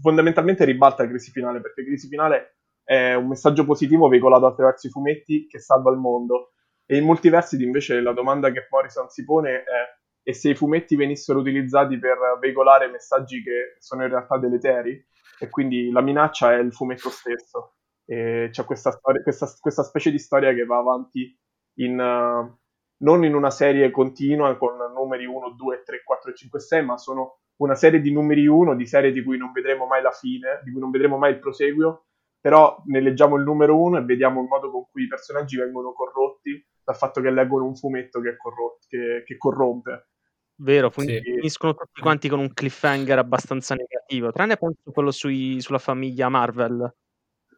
[0.00, 5.46] fondamentalmente ribalta Crisi Finale, perché Crisi Finale è un messaggio positivo veicolato attraverso i fumetti
[5.46, 6.52] che salva il mondo.
[6.86, 10.96] E in Multiversity invece la domanda che Morrison si pone è e se i fumetti
[10.96, 15.06] venissero utilizzati per veicolare messaggi che sono in realtà deleteri
[15.38, 17.74] e quindi la minaccia è il fumetto stesso.
[18.06, 21.38] E c'è questa, storia, questa, questa specie di storia che va avanti
[21.80, 22.58] in, uh,
[23.02, 27.40] non in una serie continua con numeri 1, 2, 3, 4, 5, 6, ma sono
[27.56, 30.70] una serie di numeri 1, di serie di cui non vedremo mai la fine, di
[30.70, 32.06] cui non vedremo mai il proseguio,
[32.40, 35.92] però ne leggiamo il numero 1 e vediamo il modo con cui i personaggi vengono
[35.92, 40.08] corrotti dal fatto che leggono un fumetto che, corro- che, che corrompe.
[40.56, 41.32] Vero, quindi sì.
[41.34, 46.94] finiscono tutti quanti con un cliffhanger abbastanza negativo, tranne penso quello sui, sulla famiglia Marvel.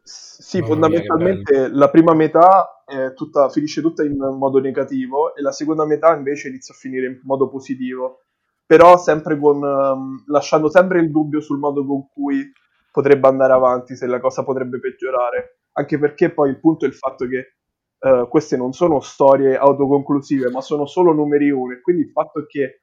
[0.01, 2.77] Sì, Mamma fondamentalmente la prima metà
[3.13, 7.19] tutta, finisce tutta in modo negativo e la seconda metà invece inizia a finire in
[7.23, 8.26] modo positivo,
[8.67, 12.51] però sempre con, um, lasciando sempre il dubbio sul modo con cui
[12.91, 16.93] potrebbe andare avanti, se la cosa potrebbe peggiorare, anche perché poi il punto è il
[16.93, 17.55] fatto che
[17.99, 22.45] uh, queste non sono storie autoconclusive, ma sono solo numeri uno e quindi il fatto
[22.45, 22.81] che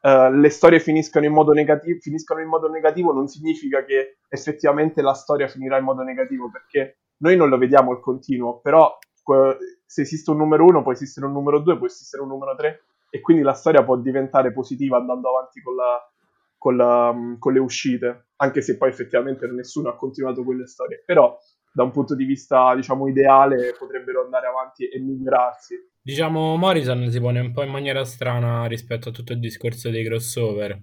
[0.00, 5.02] uh, le storie finiscano in, modo negativo, finiscano in modo negativo non significa che effettivamente
[5.02, 8.96] la storia finirà in modo negativo, perché noi non lo vediamo il continuo, però
[9.84, 12.84] se esiste un numero 1 può esistere un numero 2, può esistere un numero 3
[13.10, 16.12] e quindi la storia può diventare positiva andando avanti con, la,
[16.56, 21.36] con, la, con le uscite, anche se poi effettivamente nessuno ha continuato quelle storie, però
[21.72, 25.74] da un punto di vista diciamo ideale potrebbero andare avanti e migliorarsi.
[26.00, 30.04] Diciamo Morrison si pone un po' in maniera strana rispetto a tutto il discorso dei
[30.04, 30.80] crossover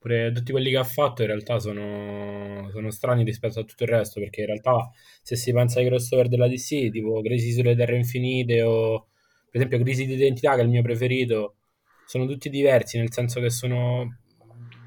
[0.00, 3.90] pure tutti quelli che ha fatto in realtà sono, sono, strani rispetto a tutto il
[3.90, 7.96] resto perché in realtà se si pensa ai crossover della DC tipo Crisi sulle Terre
[7.96, 9.08] Infinite o
[9.50, 11.56] per esempio Crisi di Identità che è il mio preferito
[12.06, 14.18] sono tutti diversi nel senso che sono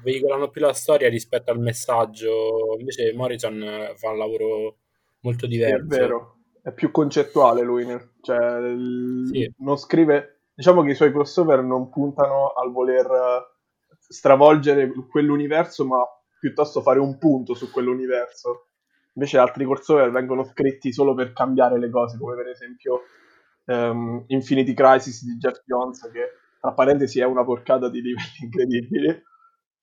[0.02, 4.78] veicolano più la storia rispetto al messaggio invece Morrison fa un lavoro
[5.20, 7.86] molto diverso è vero è più concettuale lui
[8.20, 8.60] cioè
[9.30, 9.52] sì.
[9.58, 13.52] non scrive diciamo che i suoi crossover non puntano al voler
[14.08, 16.04] stravolgere quell'universo, ma
[16.38, 18.68] piuttosto fare un punto su quell'universo.
[19.14, 23.02] Invece altri crossover vengono scritti solo per cambiare le cose, come per esempio
[23.66, 29.22] um, Infinity Crisis di Jeff Jones, che tra parentesi è una porcata di livelli incredibili.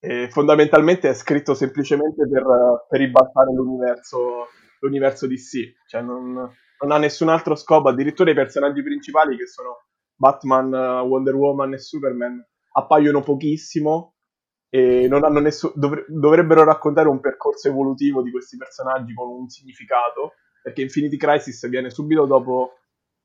[0.03, 2.43] E fondamentalmente è scritto semplicemente per,
[2.89, 4.47] per ribaltare l'universo,
[4.79, 7.89] l'universo DC, cioè non, non ha nessun altro scopo.
[7.89, 14.15] Addirittura i personaggi principali, che sono Batman, Wonder Woman e Superman, appaiono pochissimo
[14.73, 20.81] e nessun, dovre, dovrebbero raccontare un percorso evolutivo di questi personaggi con un significato, perché
[20.81, 22.77] Infinity Crisis viene subito dopo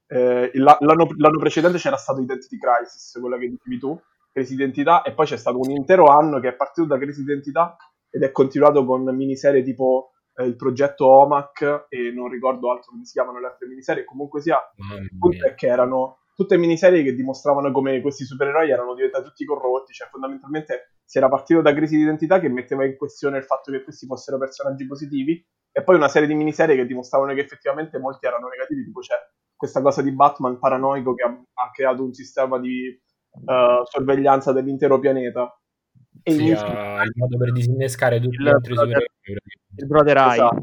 [0.08, 4.00] eh, l'anno, l'anno, precedente c'era stato Identity Crisis, quella che dicevi tu,
[4.32, 7.76] Crisi Identità, e poi c'è stato un intero anno che è partito da Crisi Identità
[8.10, 13.04] ed è continuato con miniserie tipo eh, il progetto OMAC e non ricordo altro come
[13.04, 14.58] si chiamano le altre miniserie, comunque sia,
[15.00, 19.44] il punto è che erano tutte miniserie che dimostravano come questi supereroi erano diventati tutti
[19.46, 23.44] corrotti, cioè fondamentalmente si era partito da crisi di identità che metteva in questione il
[23.44, 25.42] fatto che questi fossero personaggi positivi
[25.72, 29.14] e poi una serie di miniserie che dimostravano che effettivamente molti erano negativi, tipo c'è
[29.56, 32.96] questa cosa di Batman paranoico che ha, ha creato un sistema di
[33.30, 35.58] uh, sorveglianza dell'intero pianeta.
[36.22, 36.54] E sì, in...
[36.54, 39.06] uh, il modo per disinnescare tutti gli altri supereroi.
[39.76, 40.32] Il Brother Eye.
[40.32, 40.62] Esatto.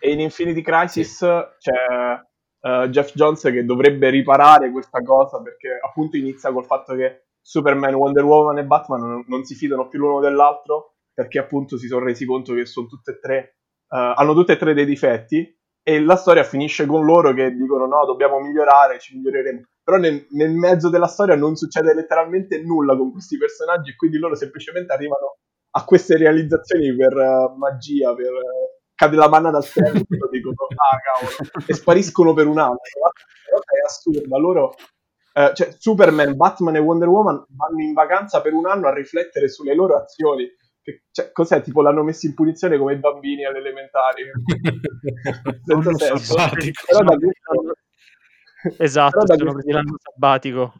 [0.00, 1.70] E in Infinity Crisis sì.
[1.70, 2.20] c'è
[2.60, 7.94] uh, Jeff Jones che dovrebbe riparare questa cosa perché appunto inizia col fatto che Superman,
[7.94, 12.04] Wonder Woman e Batman non, non si fidano più l'uno dell'altro perché appunto si sono
[12.04, 16.00] resi conto che sono tutte e tre, uh, hanno tutte e tre dei difetti e
[16.00, 19.62] la storia finisce con loro che dicono no, dobbiamo migliorare, ci miglioreremo.
[19.84, 24.16] Però nel, nel mezzo della storia non succede letteralmente nulla con questi personaggi e quindi
[24.16, 25.36] loro semplicemente arrivano
[25.76, 30.98] a queste realizzazioni per uh, magia, per, uh, cade la manna dal cielo dicono ah
[31.00, 31.66] cavolo.
[31.66, 32.78] E spariscono per un anno.
[32.80, 34.38] È assurda.
[34.38, 34.74] Loro
[35.36, 39.48] eh, cioè Superman, Batman e Wonder Woman vanno in vacanza per un anno a riflettere
[39.48, 40.48] sulle loro azioni
[40.84, 44.24] che, cioè, cos'è tipo l'hanno messo in punizione come i bambini alle elementari
[45.64, 48.82] senza senso però da questo...
[48.82, 49.70] esatto però da questo...
[49.72, 50.74] l'anno sabbatico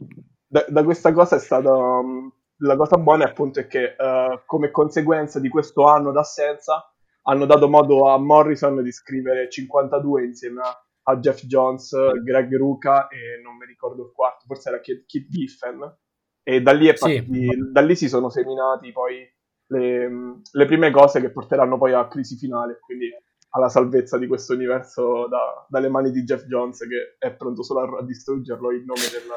[0.46, 4.70] da, da, questa cosa è stata um, la cosa buona appunto è che uh, come
[4.70, 6.86] conseguenza di questo anno d'assenza
[7.26, 13.08] hanno dato modo a Morrison di scrivere 52 insieme a, a Jeff Jones, Greg Ruca
[13.08, 15.98] e non mi ricordo il quarto, forse era Kit, Giffen.
[16.42, 17.24] E da lì, sì.
[17.72, 19.26] da lì, si sono seminati poi
[19.66, 23.10] le, le, prime cose che porteranno poi a crisi finale, quindi
[23.50, 27.80] alla salvezza di questo universo da, dalle mani di Jeff Jones che è pronto solo
[27.80, 29.36] a, a distruggerlo in nome della,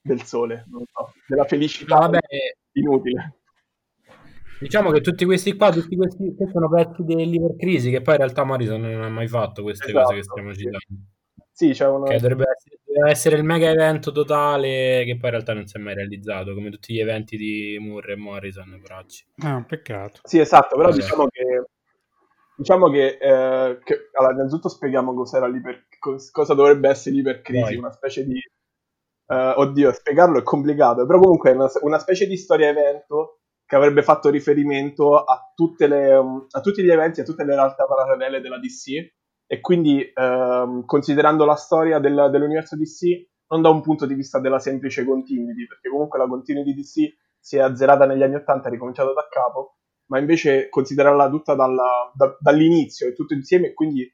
[0.00, 2.18] del sole, so, della felicità Vabbè.
[2.72, 3.36] inutile.
[4.58, 8.44] Diciamo che tutti questi qua, tutti questi, questi sono pezzi dell'Ipercrisi che poi in realtà
[8.44, 10.78] Morrison non ha mai fatto queste esatto, cose che stiamo citando.
[10.78, 10.94] Sì,
[11.54, 12.08] c'è una...
[12.08, 15.80] Che dovrebbe essere, essere il mega evento totale che poi in realtà non si è
[15.80, 19.24] mai realizzato, come tutti gli eventi di Moore e Morrison, poracci.
[19.42, 20.20] Ah, un peccato.
[20.24, 21.00] Sì, esatto, però Vabbè.
[21.00, 21.64] diciamo che
[22.56, 27.76] diciamo che, eh, che- allora, innanzitutto spieghiamo cos'era l'iper, cos- cosa dovrebbe essere l'ipercrisi, Vai.
[27.76, 28.38] una specie di
[29.32, 33.76] eh, oddio, spiegarlo è complicato, però comunque è una, una specie di storia evento che
[33.76, 38.40] avrebbe fatto riferimento a, tutte le, a tutti gli eventi, a tutte le realtà parallele
[38.40, 39.14] della DC
[39.52, 44.40] e quindi ehm, considerando la storia del- dell'universo DC non da un punto di vista
[44.40, 48.70] della semplice continuity, perché comunque la continuity DC si è azzerata negli anni 80 e
[48.70, 54.10] ricominciata da capo, ma invece considerarla tutta dalla- da- dall'inizio e tutto insieme e quindi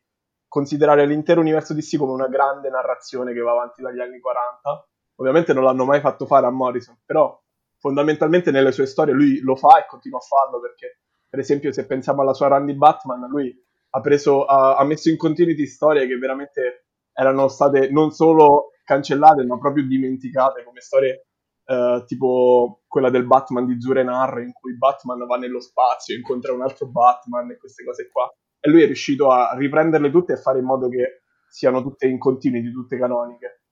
[0.49, 4.89] considerare l'intero universo DC come una grande narrazione che va avanti dagli anni 40.
[5.21, 7.41] Ovviamente non l'hanno mai fatto fare a Morrison, però
[7.79, 10.99] fondamentalmente nelle sue storie lui lo fa e continua a farlo perché,
[11.29, 13.57] per esempio, se pensiamo alla sua Randy Batman, lui
[13.91, 19.45] ha, preso, ha, ha messo in continuity storie che veramente erano state non solo cancellate,
[19.45, 21.27] ma proprio dimenticate, come storie
[21.65, 26.63] eh, tipo quella del Batman di Zurenar, in cui Batman va nello spazio, incontra un
[26.63, 28.33] altro Batman e queste cose qua.
[28.61, 32.19] E lui è riuscito a riprenderle tutte e fare in modo che siano tutte in
[32.19, 33.63] continuity, tutte canoniche.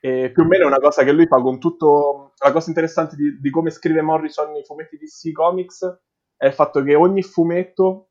[0.00, 2.34] E più o meno è una cosa che lui fa con tutto.
[2.44, 6.00] La cosa interessante di, di come scrive Morrison i fumetti DC Comics
[6.36, 8.07] è il fatto che ogni fumetto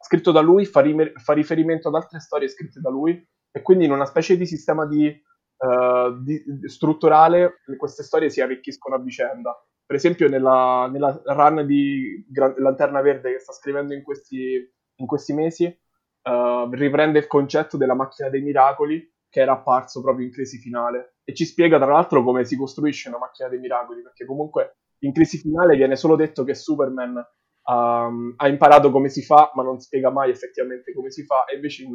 [0.00, 3.84] scritto da lui fa, rime- fa riferimento ad altre storie scritte da lui e quindi
[3.84, 9.00] in una specie di sistema di, eh, di- di- strutturale queste storie si arricchiscono a
[9.00, 9.54] vicenda.
[9.84, 15.06] Per esempio nella, nella run di Gran- Lanterna Verde che sta scrivendo in questi, in
[15.06, 20.32] questi mesi eh, riprende il concetto della macchina dei miracoli che era apparso proprio in
[20.32, 24.24] Crisi Finale e ci spiega tra l'altro come si costruisce una macchina dei miracoli perché
[24.24, 27.22] comunque in Crisi Finale viene solo detto che Superman
[27.68, 31.56] um, ha imparato come si fa ma non spiega mai effettivamente come si fa e
[31.56, 31.92] invece in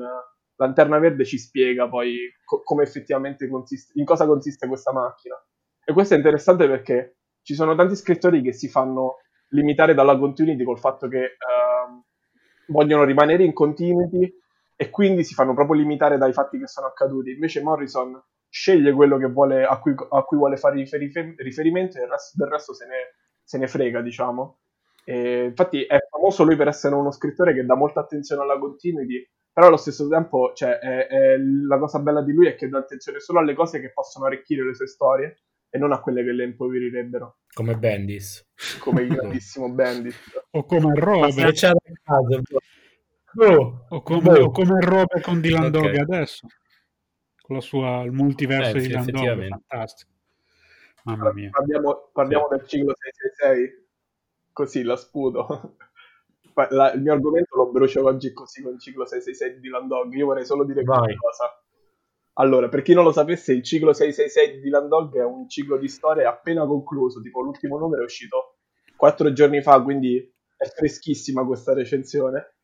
[0.56, 5.36] Lanterna Verde ci spiega poi co- come effettivamente consiste, in cosa consiste questa macchina
[5.86, 9.18] e questo è interessante perché ci sono tanti scrittori che si fanno
[9.50, 12.04] limitare dalla continuity col fatto che ehm,
[12.68, 14.32] vogliono rimanere in continuity
[14.76, 17.32] e quindi si fanno proprio limitare dai fatti che sono accaduti.
[17.32, 22.48] Invece Morrison sceglie quello vuole, a, cui, a cui vuole fare riferi- riferimento e del
[22.48, 24.60] resto se ne, se ne frega, diciamo.
[25.06, 29.28] E infatti è famoso lui per essere uno scrittore che dà molta attenzione alla continuity,
[29.52, 32.80] però allo stesso tempo cioè, è- è- la cosa bella di lui è che dà
[32.80, 36.32] attenzione solo alle cose che possono arricchire le sue storie e non a quelle che
[36.32, 38.48] le impoverirebbero, Come Bendis.
[38.80, 39.08] come il
[39.42, 40.16] grandissimo Bandit.
[40.52, 41.72] O come Robert.
[43.34, 43.86] boh.
[43.90, 44.44] O come, Boh.
[44.46, 45.70] o come Robert con Dylan Ok.
[45.72, 46.48] Dog adesso.
[47.42, 49.48] Con la sua, il multiverso Eh, di sì, Dylan Dog.
[49.50, 50.12] Fantastico.
[51.04, 51.50] Mamma mia.
[51.50, 53.83] Parliamo, parliamo del ciclo 666,
[54.54, 55.76] così la sputo.
[56.70, 60.14] La- il mio argomento lo brucio oggi così con il ciclo 666 di Dylan Dog.
[60.14, 61.00] Io vorrei solo dire Vai.
[61.00, 61.64] una cosa.
[62.34, 65.78] Allora, per chi non lo sapesse, il ciclo 666 di Dylan Dog è un ciclo
[65.78, 67.22] di storie appena concluso.
[67.22, 68.58] Tipo, l'ultimo numero è uscito
[68.96, 70.18] quattro giorni fa, quindi
[70.56, 72.58] è freschissima questa recensione.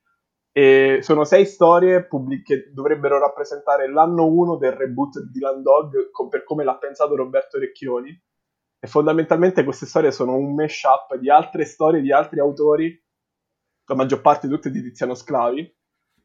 [0.52, 6.12] E sono sei storie pubblic- che dovrebbero rappresentare l'anno 1 del reboot di Dylan Dog
[6.12, 8.10] com- per come l'ha pensato Roberto Recchioni.
[8.80, 12.98] E fondamentalmente queste storie sono un mashup di altre storie di altri autori,
[13.86, 15.78] la maggior parte tutte di Tiziano Sclavi,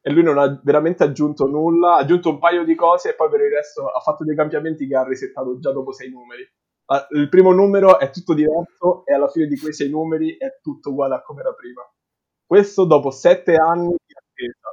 [0.06, 3.30] e lui non ha veramente aggiunto nulla, ha aggiunto un paio di cose e poi
[3.30, 6.46] per il resto ha fatto dei cambiamenti che ha resettato già dopo sei numeri.
[6.86, 10.58] Ah, Il primo numero è tutto diverso e alla fine di quei sei numeri è
[10.60, 11.82] tutto uguale a come era prima.
[12.44, 14.68] Questo dopo sette anni di attesa,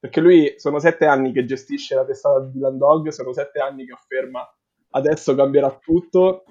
[0.00, 3.92] perché lui sono sette anni che gestisce la testata di Dylan sono sette anni che
[3.92, 4.44] afferma
[4.94, 6.42] adesso cambierà tutto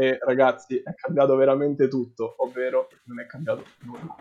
[0.00, 4.16] e ragazzi è cambiato veramente tutto, ovvero non è cambiato nulla.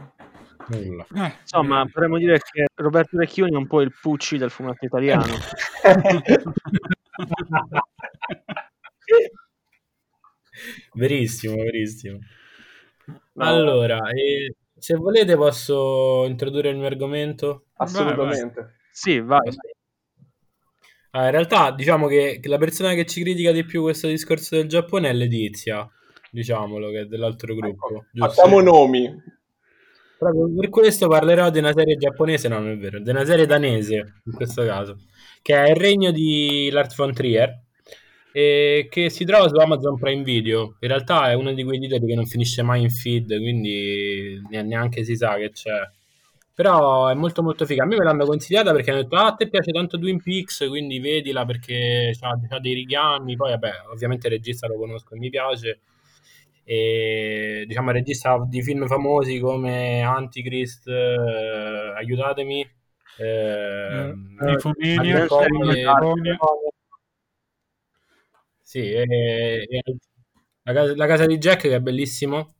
[0.67, 1.07] Nulla.
[1.15, 5.23] Eh, Insomma, potremmo dire che Roberto Recchioni è un po' il Pucci del fumetto italiano.
[10.95, 12.19] verissimo, verissimo.
[13.05, 17.67] No, Allora, eh, se volete posso introdurre il mio argomento?
[17.77, 18.79] assolutamente.
[18.91, 19.49] Sì, vai.
[21.11, 24.55] Ah, in realtà diciamo che, che la persona che ci critica di più questo discorso
[24.55, 25.89] del Giappone è Letizia,
[26.29, 27.87] diciamolo, che è dell'altro gruppo.
[27.89, 28.05] Ecco?
[28.13, 29.37] Facciamo nomi.
[30.19, 33.45] Proprio per questo parlerò di una serie giapponese, no, non è vero, di una serie
[33.45, 34.97] danese in questo caso,
[35.41, 37.57] che è Il Regno di Lars von Trier
[38.31, 40.75] e che si trova su Amazon Prime Video.
[40.81, 44.63] In realtà è uno di quei titoli che non finisce mai in feed, quindi ne-
[44.63, 45.89] neanche si sa che c'è.
[46.59, 47.83] Però è molto molto figa.
[47.83, 50.65] A me me l'hanno consigliata perché hanno detto: Ah, a te piace tanto Twin Peaks,
[50.67, 53.37] quindi vedila perché ha dei richiami.
[53.37, 55.79] Poi, vabbè, ovviamente il regista lo conosco e mi piace
[56.65, 62.69] e diciamo regista di film famosi come Antichrist, eh, aiutatemi,
[63.19, 66.37] eh, Nymphomaniac, Copie- Nymphomaniac.
[68.61, 69.81] Sì, e- e
[70.63, 72.55] la, casa, la casa di Jack che è bellissimo.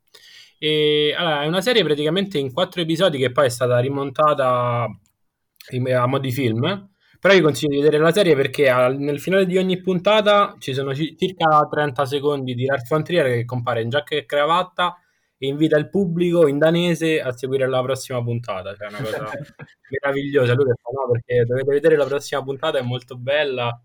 [0.59, 6.07] E, allora, è una serie praticamente in quattro episodi che poi è stata rimontata a
[6.07, 6.89] mo' di film.
[7.19, 10.73] Però io consiglio di vedere la serie perché al- nel finale di ogni puntata ci
[10.73, 14.95] sono ci- circa 30 secondi di Lars von Trier che compare in giacca e cravatta
[15.37, 18.73] e invita il pubblico in danese a seguire la prossima puntata.
[18.75, 19.29] Cioè, è una cosa
[19.89, 20.53] meravigliosa.
[20.53, 23.77] Lui fa, no, perché dovete vedere la prossima puntata, è molto bella,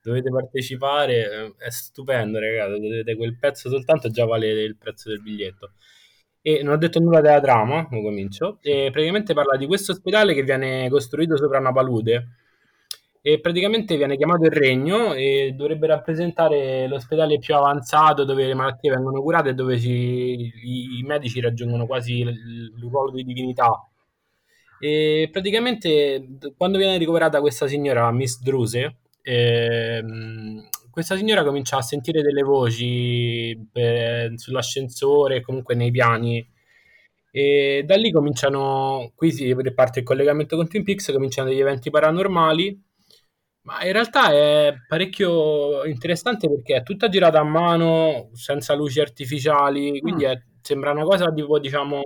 [0.00, 2.80] dovete partecipare, è stupendo, ragazzi.
[2.80, 5.72] Vedete quel pezzo soltanto già vale il prezzo del biglietto.
[6.46, 8.58] E non ho detto nulla della trama, non comincio.
[8.62, 12.28] E praticamente parla di questo ospedale che viene costruito sopra una palude
[13.20, 18.92] e praticamente viene chiamato il Regno e dovrebbe rappresentare l'ospedale più avanzato dove le malattie
[18.92, 23.84] vengono curate e dove si- i, i medici raggiungono quasi il, il ruolo di divinità.
[24.78, 26.24] E praticamente
[26.56, 33.54] quando viene ricoverata questa signora, Miss Druse, ehm, questa signora comincia a sentire delle voci
[33.70, 36.42] per- sull'ascensore, comunque nei piani
[37.30, 41.90] e da lì cominciano, qui si parte il collegamento con Twin Peaks, cominciano degli eventi
[41.90, 42.82] paranormali,
[43.66, 50.00] ma in realtà è parecchio interessante perché è tutta girata a mano, senza luci artificiali,
[50.00, 50.28] quindi Mm.
[50.28, 52.00] è- sembra una cosa tipo, diciamo,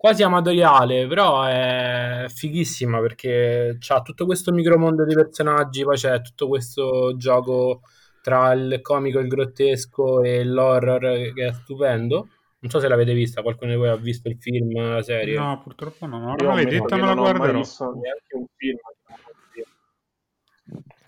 [0.00, 6.48] quasi amatoriale, però è fighissima perché c'ha tutto questo micromondo di personaggi, poi c'è tutto
[6.48, 7.82] questo gioco
[8.22, 12.28] tra il comico, il grottesco e l'horror che è stupendo.
[12.60, 15.36] Non so se l'avete vista, qualcuno di voi ha visto il film, la serie?
[15.36, 16.34] No, purtroppo no.
[16.34, 17.58] non ammetto detta, me la non ho mai guarderò.
[17.58, 18.78] visto neanche un film.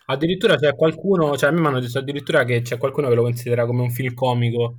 [0.05, 3.23] Addirittura c'è qualcuno, cioè a me mi hanno detto addirittura che c'è qualcuno che lo
[3.23, 4.77] considera come un film comico.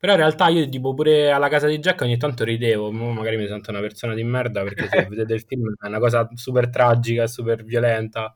[0.00, 3.46] Però in realtà io tipo pure alla casa di Jack ogni tanto ridevo, magari mi
[3.46, 7.26] sento una persona di merda perché se vedete il film è una cosa super tragica,
[7.26, 8.34] super violenta.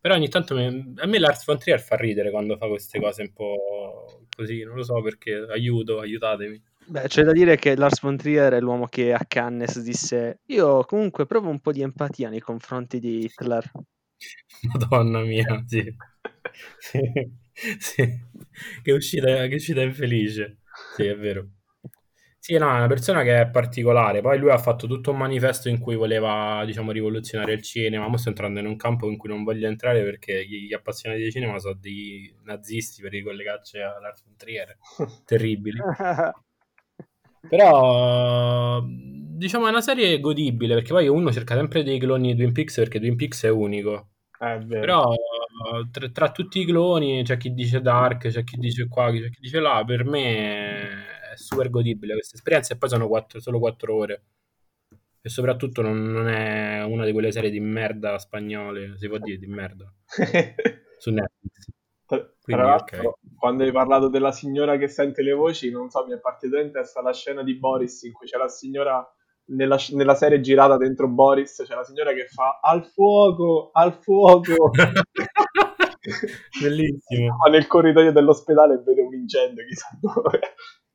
[0.00, 3.22] Però ogni tanto mi- a me Lars von Trier fa ridere quando fa queste cose
[3.22, 6.62] un po' così, non lo so perché, aiuto, aiutatemi.
[6.84, 10.84] Beh, c'è da dire che Lars von Trier è l'uomo che a Cannes disse io
[10.84, 13.70] comunque provo un po' di empatia nei confronti di Hitler.
[14.64, 15.96] Madonna mia, sì.
[16.78, 17.00] Sì,
[17.78, 18.20] sì.
[18.82, 20.59] Che uscita, che uscita infelice.
[20.88, 21.48] Sì, è vero.
[22.38, 24.20] Sì, no, è una persona che è particolare.
[24.22, 28.06] Poi lui ha fatto tutto un manifesto in cui voleva, diciamo, rivoluzionare il cinema.
[28.06, 31.30] Ora sto entrando in un campo in cui non voglio entrare perché gli appassionati di
[31.30, 34.76] cinema sono dei nazisti per ricollegarci a Lars von Trier.
[35.26, 35.78] Terribili.
[37.48, 42.52] Però, diciamo, è una serie godibile perché poi uno cerca sempre dei cloni di Twin
[42.52, 44.10] Peaks perché Twin Peaks è unico.
[44.38, 44.80] Eh, È vero.
[44.80, 45.14] Però
[45.90, 49.40] tra, tra tutti i cloni c'è chi dice Dark, c'è chi dice qua, c'è chi
[49.40, 49.82] dice là.
[49.84, 54.24] Per me è super godibile questa esperienza e poi sono quattro- solo 4 ore.
[55.22, 59.36] E soprattutto non, non è una di quelle serie di merda spagnole, si può dire
[59.36, 59.92] di merda,
[60.98, 61.66] su Netflix.
[62.06, 63.36] Quindi, tra l'altro, ok.
[63.36, 66.72] quando hai parlato della signora che sente le voci, non so, mi è partita in
[66.72, 69.06] testa la scena di Boris in cui c'è la signora
[69.50, 74.70] nella, nella serie girata dentro Boris, c'è la signora che fa al fuoco, al fuoco.
[76.62, 77.36] Bellissimo.
[77.36, 80.40] Ma nel corridoio dell'ospedale e vede un incendio, chissà dove.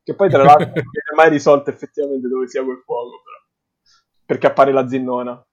[0.03, 3.37] Che poi tra l'altro non viene mai risolto effettivamente dove sia quel fuoco, però.
[4.25, 5.45] Perché appare la zinnona.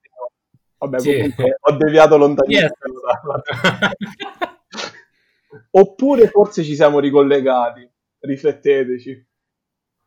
[0.78, 1.14] Vabbè, Sì.
[1.14, 2.68] comunque ho deviato lontanissimo.
[2.68, 3.42] Yes.
[5.70, 7.88] Oppure forse ci siamo ricollegati.
[8.20, 9.26] Rifletteteci.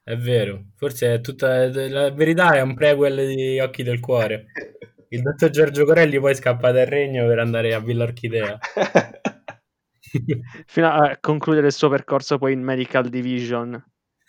[0.04, 4.46] È vero, forse è tutta la verità è un prequel di Occhi del Cuore.
[5.10, 8.58] Il dottor Giorgio Corelli poi scappa dal regno per andare a Villa Orchidea.
[10.66, 13.82] Fino a concludere il suo percorso poi in Medical Division.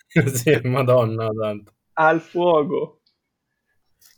[0.33, 1.73] sì, madonna, tanto.
[1.93, 3.01] Al fuoco.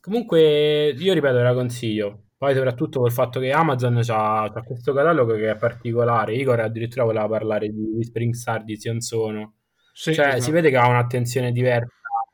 [0.02, 2.26] Comunque, io ripeto, la consiglio.
[2.38, 6.36] Poi, soprattutto col fatto che Amazon ha questo catalogo che è particolare.
[6.36, 9.56] Igor addirittura voleva parlare di Whispering Star di Sion Sono.
[9.94, 10.42] Sì, Cioè, esatto.
[10.44, 11.92] si vede che ha un'attenzione diversa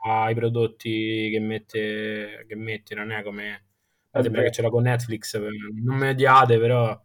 [0.07, 3.64] ai prodotti che mette, che mette, non è come...
[4.19, 5.37] È sembra che ce l'ha con Netflix,
[5.83, 6.99] non mi odiate, però...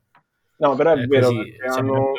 [0.58, 2.12] No, però è è vero, così, sembra hanno-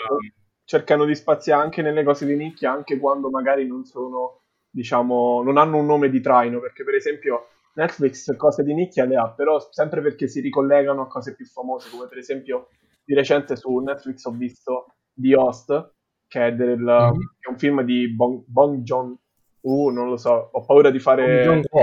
[0.63, 5.57] cercano di spaziare anche nelle cose di nicchia, anche quando magari non sono, diciamo, non
[5.57, 9.59] hanno un nome di traino, perché per esempio Netflix cose di nicchia le ha, però
[9.71, 12.69] sempre perché si ricollegano a cose più famose, come per esempio
[13.03, 15.93] di recente su Netflix ho visto The Host,
[16.27, 17.19] che è, del, Mhm.
[17.39, 19.15] che è un film di Bong, Bong Joon
[19.63, 21.23] Uh, non lo so, ho paura di fare,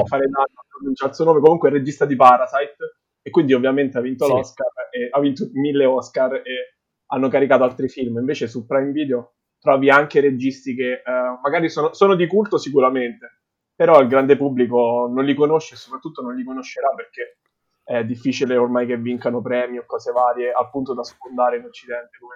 [0.05, 2.98] fare danno a pronunciare il suo nome, comunque è il regista di Parasite,
[3.29, 4.33] e quindi ovviamente ha vinto Sì.
[4.33, 6.77] l'Oscar, e, ha vinto mille Oscar e
[7.11, 8.19] hanno caricato altri film.
[8.19, 11.03] Invece su Prime Video trovi anche registi che eh,
[11.43, 13.43] magari sono, sono di culto sicuramente,
[13.75, 17.39] però il grande pubblico non li conosce e soprattutto non li conoscerà perché
[17.85, 22.19] è difficile ormai che vincano premi o cose varie al punto da sfondare in Occidente,
[22.19, 22.35] come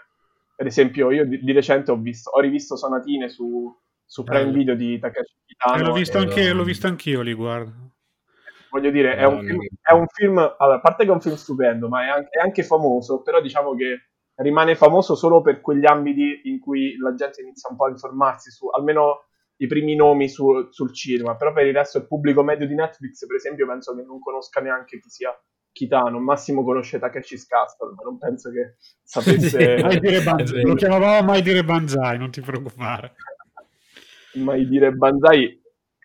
[0.56, 3.74] Per esempio, io di, di recente ho, visto, ho rivisto Sonatine su,
[4.04, 4.52] su Prime.
[4.52, 5.80] Video di Takeshi Kitano.
[5.80, 7.72] Eh, l'ho, visto e- anche, l'ho visto anch'io lì, guarda.
[8.72, 11.34] Voglio dire, è un, film, è un film, allora, a parte che è un film
[11.34, 15.84] stupendo, ma è anche, è anche famoso, però diciamo che rimane famoso solo per quegli
[15.84, 20.26] ambiti in cui la gente inizia un po' a informarsi su, almeno i primi nomi
[20.26, 23.94] su- sul cinema, però per il resto il pubblico medio di Netflix, per esempio, penso
[23.94, 25.38] che non conosca neanche chi sia
[25.70, 30.62] Kitano, Massimo conosce Takeshi's Castle, ma non penso che sapesse Mai dire Banzai.
[30.62, 33.14] Lo chiamavamo mai dire Banzai, non ti preoccupare.
[34.34, 35.61] mai dire Banzai.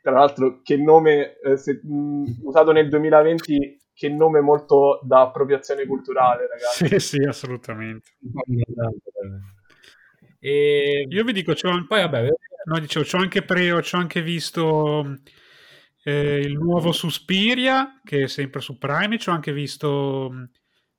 [0.07, 5.85] Tra l'altro, che nome eh, se- mh, usato nel 2020, che nome molto da appropriazione
[5.85, 6.87] culturale, ragazzi.
[6.87, 8.11] Sì, sì, assolutamente.
[10.39, 12.29] E Io vi dico, c'ho anche, poi vabbè,
[12.67, 15.17] no, dicevo, c'ho anche, pre- c'ho anche visto
[16.05, 20.49] eh, il nuovo Suspiria, che è sempre su Prime, e c'ho anche visto mh,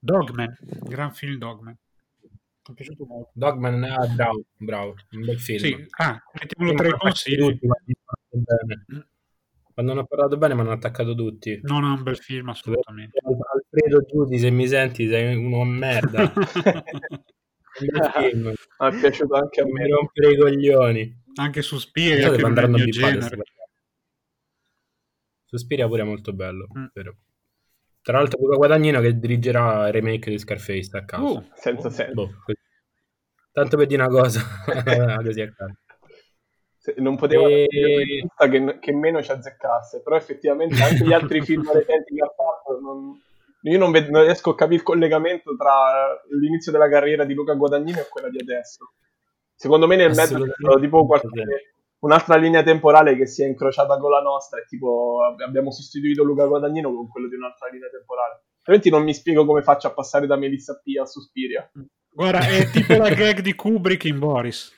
[0.00, 1.74] Dogman, il gran film Dogman.
[2.20, 2.28] Mi
[2.68, 3.30] è piaciuto molto.
[3.32, 5.58] Dogman è bravo, bravo, un bel film.
[5.60, 7.58] Sì, ah, mettiamolo tra i consigli.
[8.30, 8.84] Bene.
[9.72, 11.60] Quando hanno parlato bene mi hanno attaccato tutti.
[11.62, 13.20] Non è un bel film, assolutamente.
[13.24, 16.32] Alfredo Giudi, se mi senti, sei uno merda.
[17.80, 18.42] Un bel film.
[18.80, 19.84] Mi è piaciuto anche a me.
[19.84, 21.22] mi rompere i coglioni.
[21.36, 23.42] anche Io Suspiria, che il a genere.
[25.44, 26.86] Suspiria pure è molto bello, Mm.
[26.92, 27.16] vero.
[28.02, 31.24] Tra l'altro Luca Guadagnino che dirigerà il remake di Scarface a caso.
[31.24, 32.14] Uh, Senza senso.
[32.14, 32.30] Boh.
[33.52, 34.40] Tanto per dire una cosa,
[35.22, 35.78] così a caso.
[36.96, 37.66] Non poteva E-
[38.36, 42.80] che, che meno ci azzeccasse, però effettivamente anche gli altri film recenti che ha fatto,
[42.80, 43.20] non-
[43.62, 47.54] io non, ved- non riesco a capire il collegamento tra l'inizio della carriera di Luca
[47.54, 48.92] Guadagnino e quella di adesso.
[49.54, 51.28] Secondo me nel mezzo c'è stato tipo qualche,
[52.00, 56.22] un'altra linea temporale che si è incrociata con la nostra e tipo ab- abbiamo sostituito
[56.22, 58.42] Luca Guadagnino con quello di un'altra linea temporale.
[58.58, 61.68] Altrimenti non mi spiego come faccio a passare da Melissa P a Suspiria.
[62.12, 64.77] guarda, è tipo la gag di Kubrick in Boris.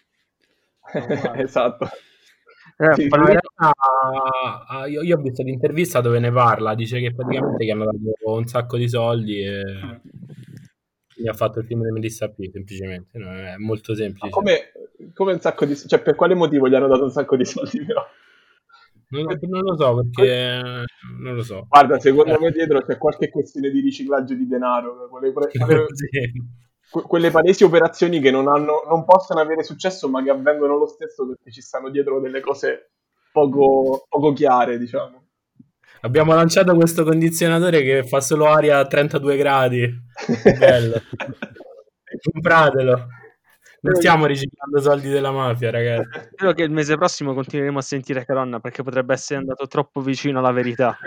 [1.36, 1.88] esatto.
[2.76, 3.72] Eh, Sì, realtà
[4.68, 8.36] ah, io, io ho visto l'intervista dove ne parla, dice che praticamente gli hanno dato
[8.36, 9.62] un sacco di soldi e
[11.14, 14.30] gli ha fatto il film di Melissa P, semplicemente, no, è molto semplice.
[14.30, 14.72] Come,
[15.12, 15.76] come un sacco di...
[15.76, 18.03] Cioè, per quale motivo gli hanno dato un sacco di soldi però?
[19.11, 20.84] Non, non lo so perché
[21.20, 21.66] non lo so.
[21.68, 25.09] Guarda, secondo me dietro c'è qualche questione di riciclaggio di denaro.
[25.09, 25.51] Quelle, quelle-
[25.93, 26.68] Sì.
[26.91, 30.86] Que- quelle palesi operazioni che non, hanno, non possono avere successo, ma che avvengono lo
[30.86, 32.93] stesso perché ci stanno dietro delle cose
[33.32, 35.24] poco, poco chiare, diciamo.
[36.03, 39.88] Abbiamo lanciato questo condizionatore che fa solo aria a 32 gradi.
[40.59, 41.01] Bello.
[42.32, 43.07] Compratelo.
[43.82, 46.28] Non stiamo riciclando soldi della mafia, ragazzi.
[46.32, 50.38] Spero che il mese prossimo continueremo a sentire Caronna perché potrebbe essere andato troppo vicino
[50.38, 50.99] alla verità.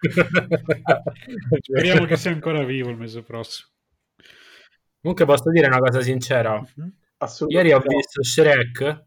[1.60, 3.68] Speriamo che sia ancora vivo il mese prossimo.
[5.00, 6.58] Comunque posso dire una cosa sincera.
[6.76, 6.92] Mhm.
[7.18, 7.72] Assolutamente.
[7.72, 9.04] Ieri ho visto Shrek,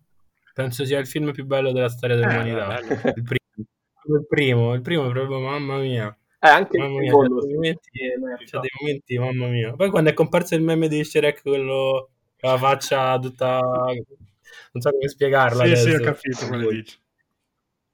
[0.54, 2.68] penso sia il film più bello della storia dell'umanità.
[2.68, 3.02] bello.
[3.16, 4.18] il, primo.
[4.18, 6.16] il primo, il primo proprio mamma mia.
[6.44, 7.90] Eh, anche il Mamma mia, c'ha dei momenti,
[8.50, 9.74] c'ha dei momenti, mamma mia.
[9.76, 13.60] Poi quando è comparso il meme di Shrek, quello con la faccia tutta...
[13.60, 16.04] Non so come spiegarla Sì, sì, ho adesso.
[16.04, 16.98] capito quello che dici.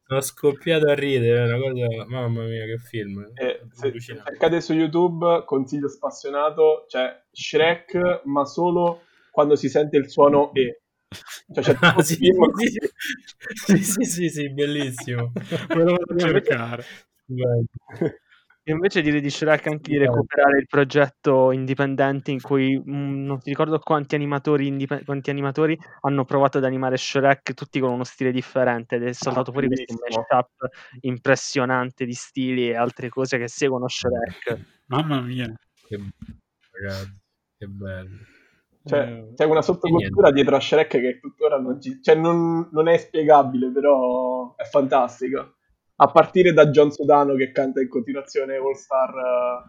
[0.07, 2.05] Sono scoppiato a ridere, una cosa...
[2.05, 3.29] Mamma mia, che film.
[3.33, 9.01] Eh, se, cercate su YouTube, consiglio spassionato, c'è Shrek, ma solo
[9.31, 10.81] quando si sente il suono E.
[11.53, 12.69] Cioè, c'è Ah, sì, film- sì,
[13.53, 15.33] sì, sì, sì, sì, bellissimo.
[15.67, 16.85] Quello vado a cercare.
[17.25, 17.65] Bello.
[18.68, 23.39] Io invece direi di Shrek anche di recuperare il progetto indipendente in cui mm, non
[23.39, 28.03] ti ricordo quanti animatori, indipe- quanti animatori hanno provato ad animare Shrek tutti con uno
[28.03, 30.70] stile differente ed è saltato fuori questo mashup
[31.01, 34.59] impressionante di stili e altre cose che seguono Shrek.
[34.88, 35.49] Mamma mia.
[35.88, 35.99] Che
[36.72, 37.22] ragazzi,
[37.57, 38.18] che bello.
[38.84, 42.89] Cioè, Eh, c'è una sottocultura dietro a Shrek che tuttora non, ci- cioè, non, non
[42.89, 45.49] è spiegabile, però è fantastica.
[45.99, 49.63] A partire da John Sudano che canta in continuazione All Star eh,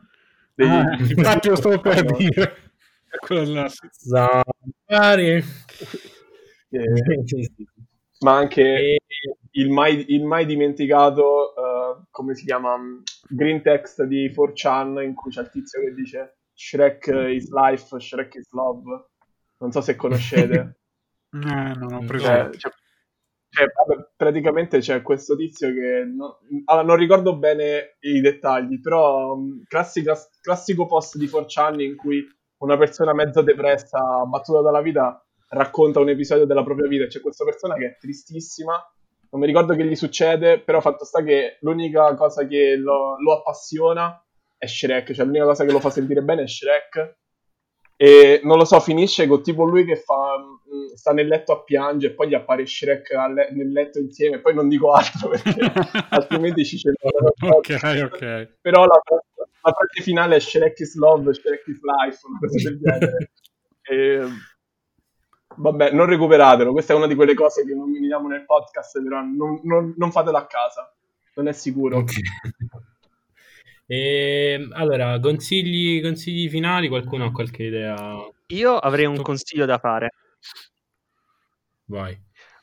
[0.55, 2.57] degli- ah, infatti lo stavo per dire.
[4.87, 5.43] Somebody.
[6.71, 7.03] eh,
[8.21, 8.99] ma anche E-
[9.53, 12.99] il mai, il mai dimenticato, eh, come si chiama, mm,
[13.29, 18.35] green text di 4chan in cui c'è il tizio che dice Shrek is life, Shrek
[18.35, 19.07] is love.
[19.59, 20.75] Non so se conoscete.
[21.31, 22.25] Eh, non ho preso.
[22.25, 22.73] Cioè, cioè-
[23.51, 23.67] cioè,
[24.17, 30.19] praticamente c'è questo tizio che no- allora, non ricordo bene i dettagli, però mh, classica-
[30.41, 32.25] classico post di 4chan in cui
[32.59, 37.07] una persona mezza depressa, abbattuta dalla vita, racconta un episodio della propria vita.
[37.07, 38.75] C'è questa persona che è tristissima,
[39.31, 43.39] non mi ricordo che gli succede, però fatto sta che l'unica cosa che lo, lo
[43.39, 44.23] appassiona
[44.57, 47.17] è Shrek, cioè l'unica cosa che lo fa sentire bene è Shrek.
[47.97, 50.37] E non lo so, finisce con tipo lui che fa
[50.69, 54.41] mh, sta nel letto a piangere e poi gli appare Shrek le- nel letto insieme,
[54.41, 55.61] poi non dico altro perché
[56.11, 57.33] altrimenti ci censurano.
[57.39, 58.49] ok, ok.
[58.61, 59.01] Però la,
[59.63, 63.31] la parte finale è Shrek is love, Shrek is life, una cosa del genere.
[63.89, 64.21] E,
[65.57, 69.23] vabbè, non recuperatelo, questa è una di quelle cose che non nominiamo nel podcast, però
[69.23, 70.95] non, non, non fatelo a casa,
[71.37, 71.97] non è sicuro.
[71.97, 72.13] Ok.
[73.87, 76.89] E, allora, consigli, consigli finali?
[76.89, 77.97] Qualcuno ha qualche idea?
[78.49, 80.11] Io avrei un consiglio da fare.
[81.87, 82.21] Vai.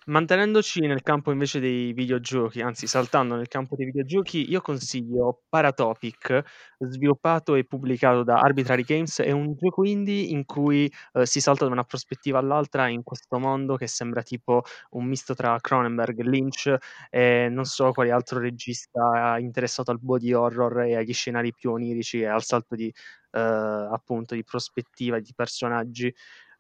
[0.08, 6.44] Mantenendoci nel campo invece dei videogiochi, anzi saltando nel campo dei videogiochi, io consiglio Paratopic,
[6.78, 11.66] sviluppato e pubblicato da Arbitrary Games, è un gioco indie in cui eh, si salta
[11.66, 14.62] da una prospettiva all'altra in questo mondo che sembra tipo
[14.92, 16.76] un misto tra Cronenberg, Lynch
[17.10, 22.20] e non so quale altro regista interessato al body horror e agli scenari più onirici
[22.22, 22.94] e al salto di
[23.32, 26.14] eh, appunto di prospettiva di personaggi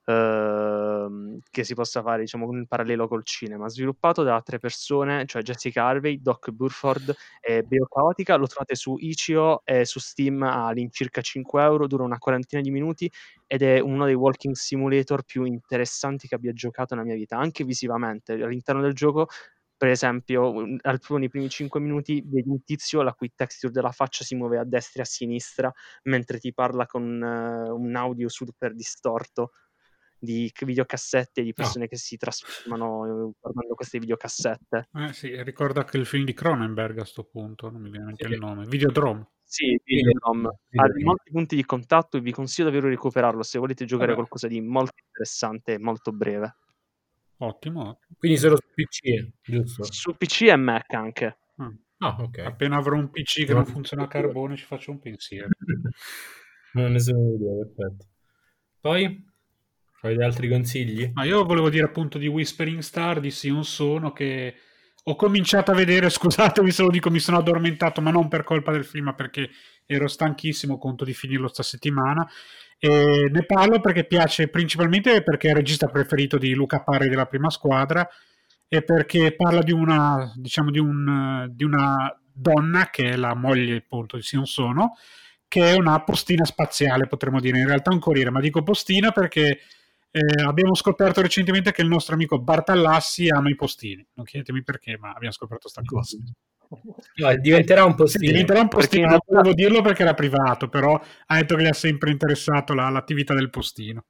[0.05, 5.41] ehm, che si possa fare diciamo in parallelo col cinema sviluppato da tre persone cioè
[5.41, 11.21] Jessica Harvey, Doc Burford e Beo Caotica lo trovate su Ichio e su Steam all'incirca
[11.21, 13.11] 5 euro dura una quarantina di minuti
[13.47, 17.63] ed è uno dei walking simulator più interessanti che abbia giocato nella mia vita anche
[17.63, 18.33] visivamente.
[18.33, 19.27] All'interno del gioco
[19.77, 23.91] per esempio, un- alcuni nei primi 5 minuti vedi un tizio la cui texture della
[23.91, 25.71] faccia si muove a destra e a sinistra
[26.03, 29.51] mentre ti parla con eh, un audio super distorto
[30.17, 34.89] di videocassette di persone che si trasformano eh, guardando queste videocassette.
[34.93, 38.25] Eh, sì, ricorda che il film di Cronenberg a sto punto, non mi viene neanche
[38.27, 38.33] Sì.
[38.33, 38.65] il nome.
[38.65, 39.29] Videodrome.
[39.43, 40.47] Sì, Videodrome.
[40.47, 44.17] Ha molti punti di contatto e vi consiglio davvero di recuperarlo se volete giocare Vabbè.
[44.19, 46.55] qualcosa di molto interessante e molto breve.
[47.37, 47.99] Ottimo.
[48.17, 49.83] Quindi solo su PC, giusto?
[49.83, 51.37] Su PC e Mac anche.
[51.61, 51.75] Mm.
[51.99, 52.39] Ah, ok.
[52.39, 55.49] Appena avrò un PC che non funziona a carbone ci faccio un pensiero.
[56.75, 58.05] Non ne sono idea, perfetto.
[58.81, 59.25] Poi,
[60.07, 61.11] avete altri consigli?
[61.13, 64.55] Ma io volevo dire appunto di Whispering Star di Sion Sono che
[65.07, 68.71] ho cominciato a vedere, scusatemi se lo dico, mi sono addormentato, ma non per colpa
[68.71, 69.49] del film, ma perché
[69.85, 72.27] ero stanchissimo, conto di finirlo sta settimana.
[72.77, 77.25] E ne parlo perché piace principalmente perché è il regista preferito di Luca Pari della
[77.25, 78.07] prima squadra
[78.67, 83.77] e perché parla di una, diciamo, di, un, di una donna che è la moglie
[83.77, 84.95] appunto di Sion Sono,
[85.47, 89.59] che è una postina spaziale, potremmo dire, in realtà un corriere, ma dico postina perché
[90.17, 94.05] eh, abbiamo scoperto recentemente che il nostro amico Bartallassi ama i postini.
[94.13, 96.17] Non chiedetemi perché, ma abbiamo scoperto sta cosa.
[97.15, 98.31] No, diventerà un postino.
[98.31, 101.67] diventerà un postino, Perché non volevo dirlo perché era privato, però ha detto che gli
[101.67, 104.05] ha sempre interessato la- l'attività del postino.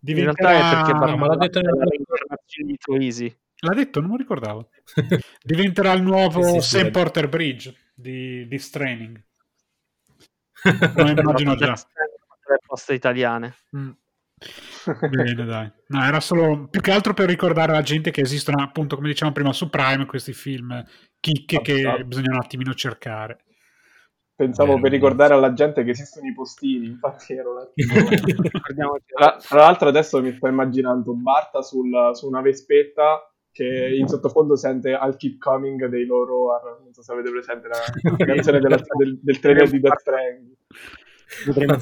[0.00, 3.38] In realtà è perché No, ma l'ha detto nel- la reincarnazione di Troisi.
[3.60, 4.70] L'ha detto, non mi ricordavo.
[5.42, 6.68] Diventerà il nuovo Sì, sì, sì.
[6.78, 9.22] Sam Porter Bridge di, di Straining.
[10.94, 11.72] Lo immagino già.
[12.48, 13.54] Le poste italiane.
[13.76, 13.90] Mm.
[15.10, 15.72] Bene, dai.
[15.88, 19.34] No, era solo più che altro per ricordare alla gente che esistono, appunto, come dicevamo
[19.34, 20.84] prima, su Prime questi film
[21.20, 23.44] chicche che bisogna un attimino cercare.
[24.38, 28.96] Pensavo Vero, per ricordare alla gente che esistono i postini, infatti ero un attimo...
[29.04, 34.54] Tra, tra l'altro adesso mi sto immaginando Barta sul- su una vespetta che in sottofondo
[34.54, 36.50] sente I'll Keep Coming dei loro
[36.84, 37.78] non so se avete presente la,
[38.16, 40.54] la canzone della- del, del trailer di Death Stranding
[41.44, 41.76] Potremmo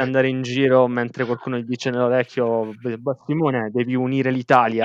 [0.00, 4.84] andare in giro mentre qualcuno gli dice nell'orecchio "Beh, Simone devi unire l'Italia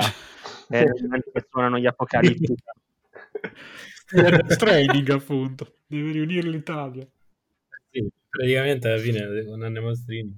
[0.68, 2.54] e mentre suonano gli apocalittici
[4.48, 5.76] Straining, appunto.
[5.86, 7.06] Deve riunire l'Italia.
[7.90, 10.34] Sì, praticamente alla fine non andiamo a streaming.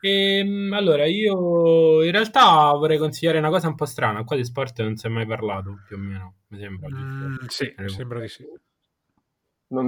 [0.00, 4.24] Ehm, allora, io in realtà vorrei consigliare una cosa un po' strana.
[4.24, 6.88] Qua di sport non si è mai parlato, più o meno, mi sembra.
[6.88, 8.44] Mm, sì, mi sembra di sì.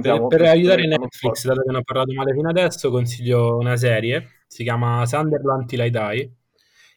[0.01, 4.43] Per, per aiutare Netflix, dato che ne ho parlato male fino adesso, consiglio una serie,
[4.47, 6.31] si chiama Sunderland Till I Die,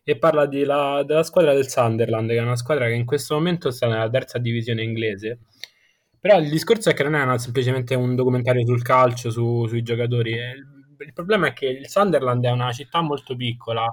[0.04, 3.70] e parla la- della squadra del Sunderland, che è una squadra che in questo momento
[3.70, 5.38] sta nella terza divisione inglese.
[6.18, 9.82] Però il discorso è che non è una- semplicemente un documentario sul calcio, su- sui
[9.82, 10.32] giocatori.
[10.32, 10.66] e Il,
[11.06, 13.88] il problema è che il Sunderland è una città molto piccola,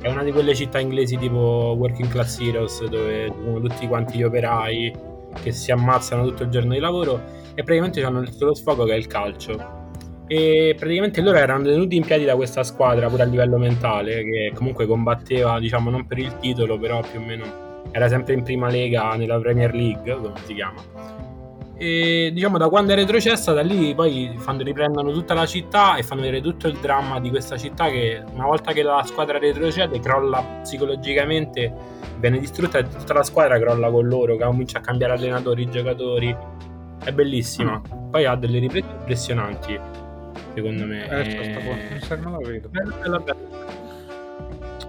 [0.00, 4.22] è una di quelle città inglesi tipo Working Class Heroes, dove sono tutti quanti gli
[4.24, 5.10] operai
[5.42, 7.20] che si ammazzano tutto il giorno di lavoro
[7.54, 9.80] e praticamente hanno il solo sfogo che è il calcio.
[10.26, 14.52] E praticamente loro erano tenuti in piedi da questa squadra pure a livello mentale, che
[14.54, 18.70] comunque combatteva, diciamo, non per il titolo, però più o meno era sempre in prima
[18.70, 21.31] lega nella Premier League, come si chiama.
[21.84, 26.04] E diciamo da quando è retrocessa, da lì poi fanno, riprendono tutta la città e
[26.04, 29.98] fanno vedere tutto il dramma di questa città che una volta che la squadra retrocede
[29.98, 31.72] crolla psicologicamente,
[32.20, 36.36] viene distrutta e tutta la squadra crolla con loro, che comincia a cambiare allenatori, giocatori.
[37.02, 37.82] È bellissima.
[38.12, 39.76] Poi ha delle riprese impressionanti,
[40.54, 41.08] secondo me.
[41.08, 42.68] Eh, sta- non la vedo.
[42.68, 43.40] Bella, bella, bella.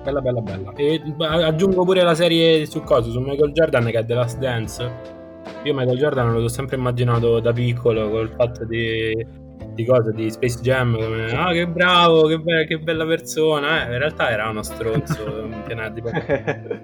[0.03, 0.73] Bella, bella, bella.
[0.75, 1.01] E
[1.43, 3.09] aggiungo pure la serie su cosa?
[3.09, 5.21] Su Michael Jordan che è The Last Dance.
[5.63, 9.25] Io Michael Jordan l'ho sempre immaginato da piccolo col fatto di,
[9.73, 13.87] di cose, di Space Jam, come ah che bravo, che, be- che bella persona.
[13.87, 15.47] Eh, in realtà era uno stronzo,
[15.93, 16.01] di,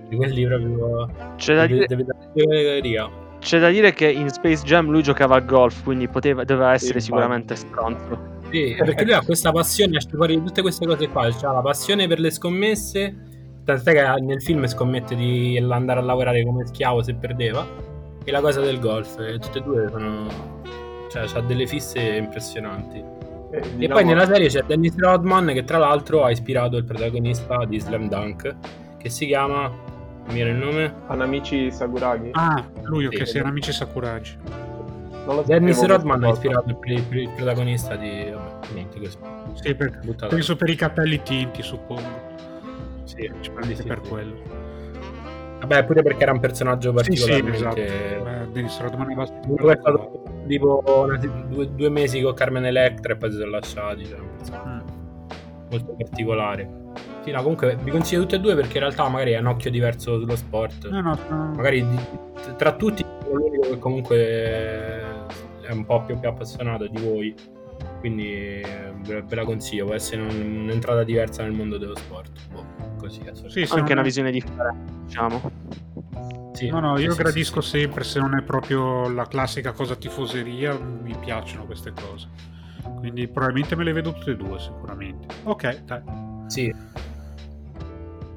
[0.08, 1.08] di quelli proprio...
[1.36, 3.10] C'è da, dire, Deve dare categoria.
[3.40, 7.00] c'è da dire che in Space Jam lui giocava a golf, quindi poteva, doveva essere
[7.00, 8.38] Sì, sicuramente stronzo.
[8.50, 11.62] Sì, perché lui ha questa passione, esce fuori di tutte queste cose qua, ha la
[11.62, 13.16] passione per le scommesse,
[13.64, 17.64] tant'è che nel film scommette di andare a lavorare come schiavo se perdeva,
[18.30, 20.28] e la cosa del golf, e tutte e due sono...
[21.10, 22.98] cioè ha delle fisse impressionanti.
[23.52, 26.84] Eh, E diciamo- poi nella serie c'è Dennis Rodman che tra l'altro ha ispirato il
[26.86, 28.56] protagonista di Slam Dunk,
[28.98, 29.68] che si chiama...
[30.28, 30.94] mi viene il nome?
[31.08, 32.30] Hanamichi Sakuragi.
[32.34, 34.38] Ah, lui, ok, Sì, sì, erano amici Sakuragi.
[35.46, 38.30] Dennis Rodman ha ispirato il, il- il protagonista di...
[38.32, 39.18] vabbè, niente così.
[39.54, 42.28] Sì, per- penso per i capelli tinti, suppongo.
[43.04, 44.10] Sì, Principalmente sì, per sì.
[44.10, 44.36] quello.
[45.60, 47.56] Vabbè, pure perché era un personaggio Sì, sì, particolarmente...
[47.58, 48.24] esatto.
[48.24, 53.50] Beh, è stato tipo una- due, due mesi con Carmen Electra e poi si sono
[53.52, 54.06] lasciati.
[54.06, 54.18] Cioè,
[54.66, 54.80] Mm.
[55.70, 56.70] molto particolare.
[57.24, 59.70] Sì, no, comunque vi consiglio tutte e due perché in realtà magari è un occhio
[59.70, 60.88] diverso sullo sport.
[60.90, 61.52] No, no, no.
[61.56, 61.86] Magari
[62.58, 64.18] tra tutti l'unico che comunque
[65.62, 67.36] è un po' più, più appassionato di voi.
[68.00, 72.32] Quindi eh, ve la consiglio, può essere un- un'entrata diversa nel mondo dello sport.
[72.52, 72.66] Boh,
[72.98, 73.22] così.
[73.48, 75.52] Sì, se Anche una visione differente, diciamo.
[76.54, 77.80] Sì, No, no, sì, io sì, sì, gradisco sì.
[77.80, 82.28] sempre se non è proprio la classica cosa tifoseria, mi piacciono queste cose.
[83.00, 85.28] Quindi probabilmente me le vedo tutte e due, sicuramente.
[85.44, 86.02] Ok, dai.
[86.48, 86.74] Sì.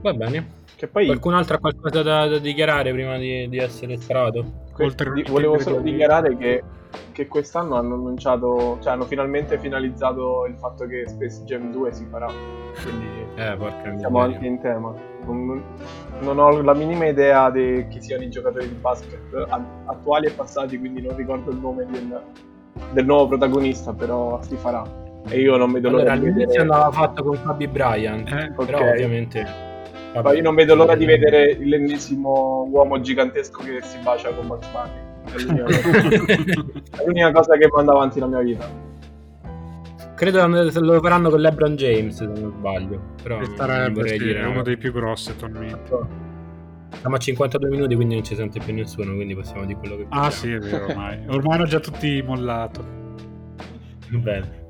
[0.03, 0.61] Va bene.
[0.77, 4.61] Che poi Qualcun altro ha qualcosa da, da dichiarare prima di, di essere strato?
[4.73, 6.63] que- oltre- volevo solo dichiarare che,
[7.13, 12.07] che quest'anno hanno annunciato, cioè hanno finalmente finalizzato il fatto che Space Jam 2 si
[12.11, 12.27] farà.
[12.83, 14.93] Quindi Eh, porca siamo anche in tema.
[15.25, 15.63] Non,
[16.21, 19.47] non ho la minima idea di chi siano i giocatori di basket
[19.87, 22.21] attuali e passati, quindi non ricordo il nome del,
[22.93, 24.83] del nuovo protagonista, però si farà.
[25.29, 26.63] E io non vedo Allora, l'ora di all'inizio vedere.
[26.63, 29.43] andava fatto con Fabi Bryant, Eh, però ovviamente...
[30.15, 30.23] vabbè.
[30.29, 34.69] Ma io non vedo l'ora di vedere l'ennesimo uomo gigantesco che si bacia con Bugs
[34.71, 35.02] Bunny.
[35.33, 38.91] È l'unica cosa- che manda avanti la mia vita.
[40.15, 43.01] Credo che lo faranno con LeBron James, se non sbaglio.
[43.23, 44.43] Però E sarebbe sì, dire...
[44.43, 44.51] no.
[44.51, 46.21] uno dei più grossi attualmente.
[47.01, 50.03] Siamo a 52 minuti, quindi non ci sente più nessuno, quindi possiamo dire quello che
[50.11, 50.31] Ah vogliamo.
[50.31, 51.25] sì, è vero ormai.
[51.29, 52.85] Ormai hanno già tutti mollato.
[54.11, 54.61] Bene.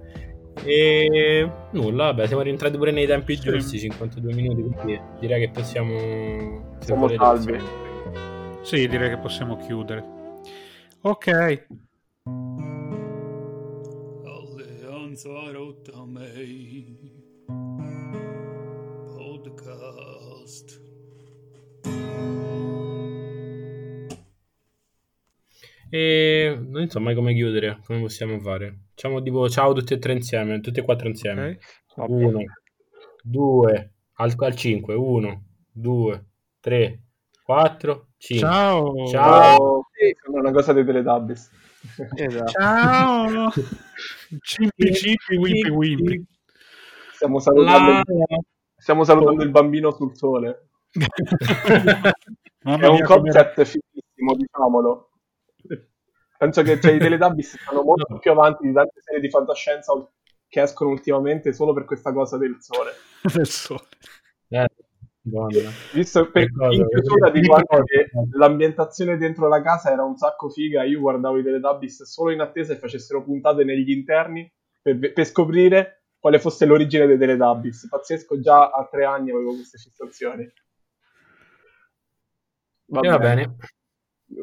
[0.64, 3.42] E nulla, vabbè, siamo rientrati pure nei tempi Sì.
[3.50, 5.98] giusti, 52 minuti, quindi direi che possiamo...
[6.78, 7.44] se Siamo salvi.
[7.52, 10.04] possiamo- Sì, direi che possiamo chiudere.
[11.04, 11.26] Ok,
[14.24, 16.30] Alleanza Rottame
[19.16, 20.80] Podcast
[25.90, 28.84] E non so mai come chiudere, come possiamo fare.
[28.90, 31.58] Facciamo tipo ciao tutti e tre insieme, tutti e quattro insieme.
[31.96, 32.08] ok.
[32.08, 32.44] Uno,
[33.24, 36.26] due, al, al 5, 1, 2,
[36.60, 37.02] 3,
[37.42, 38.48] 4, 5.
[38.48, 39.06] Ciao.
[39.08, 39.86] Ciao.
[40.32, 41.50] Una cosa dei Teletubbies.
[42.14, 42.50] Esatto.
[42.50, 43.50] Ciao.
[44.40, 46.24] Cimpi cimpi wimpi wimpi.
[47.14, 48.02] Stiamo salutando, La...
[48.76, 50.68] stiamo salutando il bambino sul sole.
[52.64, 55.10] Mamma È un concept fighissimo, diciamolo.
[56.38, 58.18] Penso che cioè, i Teletubbies stanno molto No.
[58.18, 59.92] più avanti di tante serie di fantascienza
[60.48, 62.92] che escono ultimamente solo per questa cosa del sole.
[63.34, 63.86] del sole.
[65.24, 67.82] Visto per, in chiusura anche cosa?
[67.84, 70.82] che l'ambientazione dentro la casa era un sacco figa.
[70.82, 74.50] Io guardavo i Teletubbies solo in attesa che facessero puntate negli interni
[74.80, 77.88] per, per scoprire quale fosse l'origine dei Teletubbies.
[77.88, 80.42] Pazzesco, già a tre anni avevo queste fissazioni.
[83.00, 83.56] E va bene.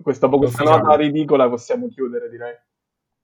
[0.02, 2.56] Questa, questa nota ridicola possiamo chiudere, direi.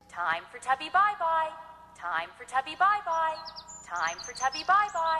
[0.07, 1.53] Time for Tubby Bye Bye.
[1.95, 3.39] Time for Tubby Bye Bye.
[3.87, 5.15] Time for Tubby Bye Bye.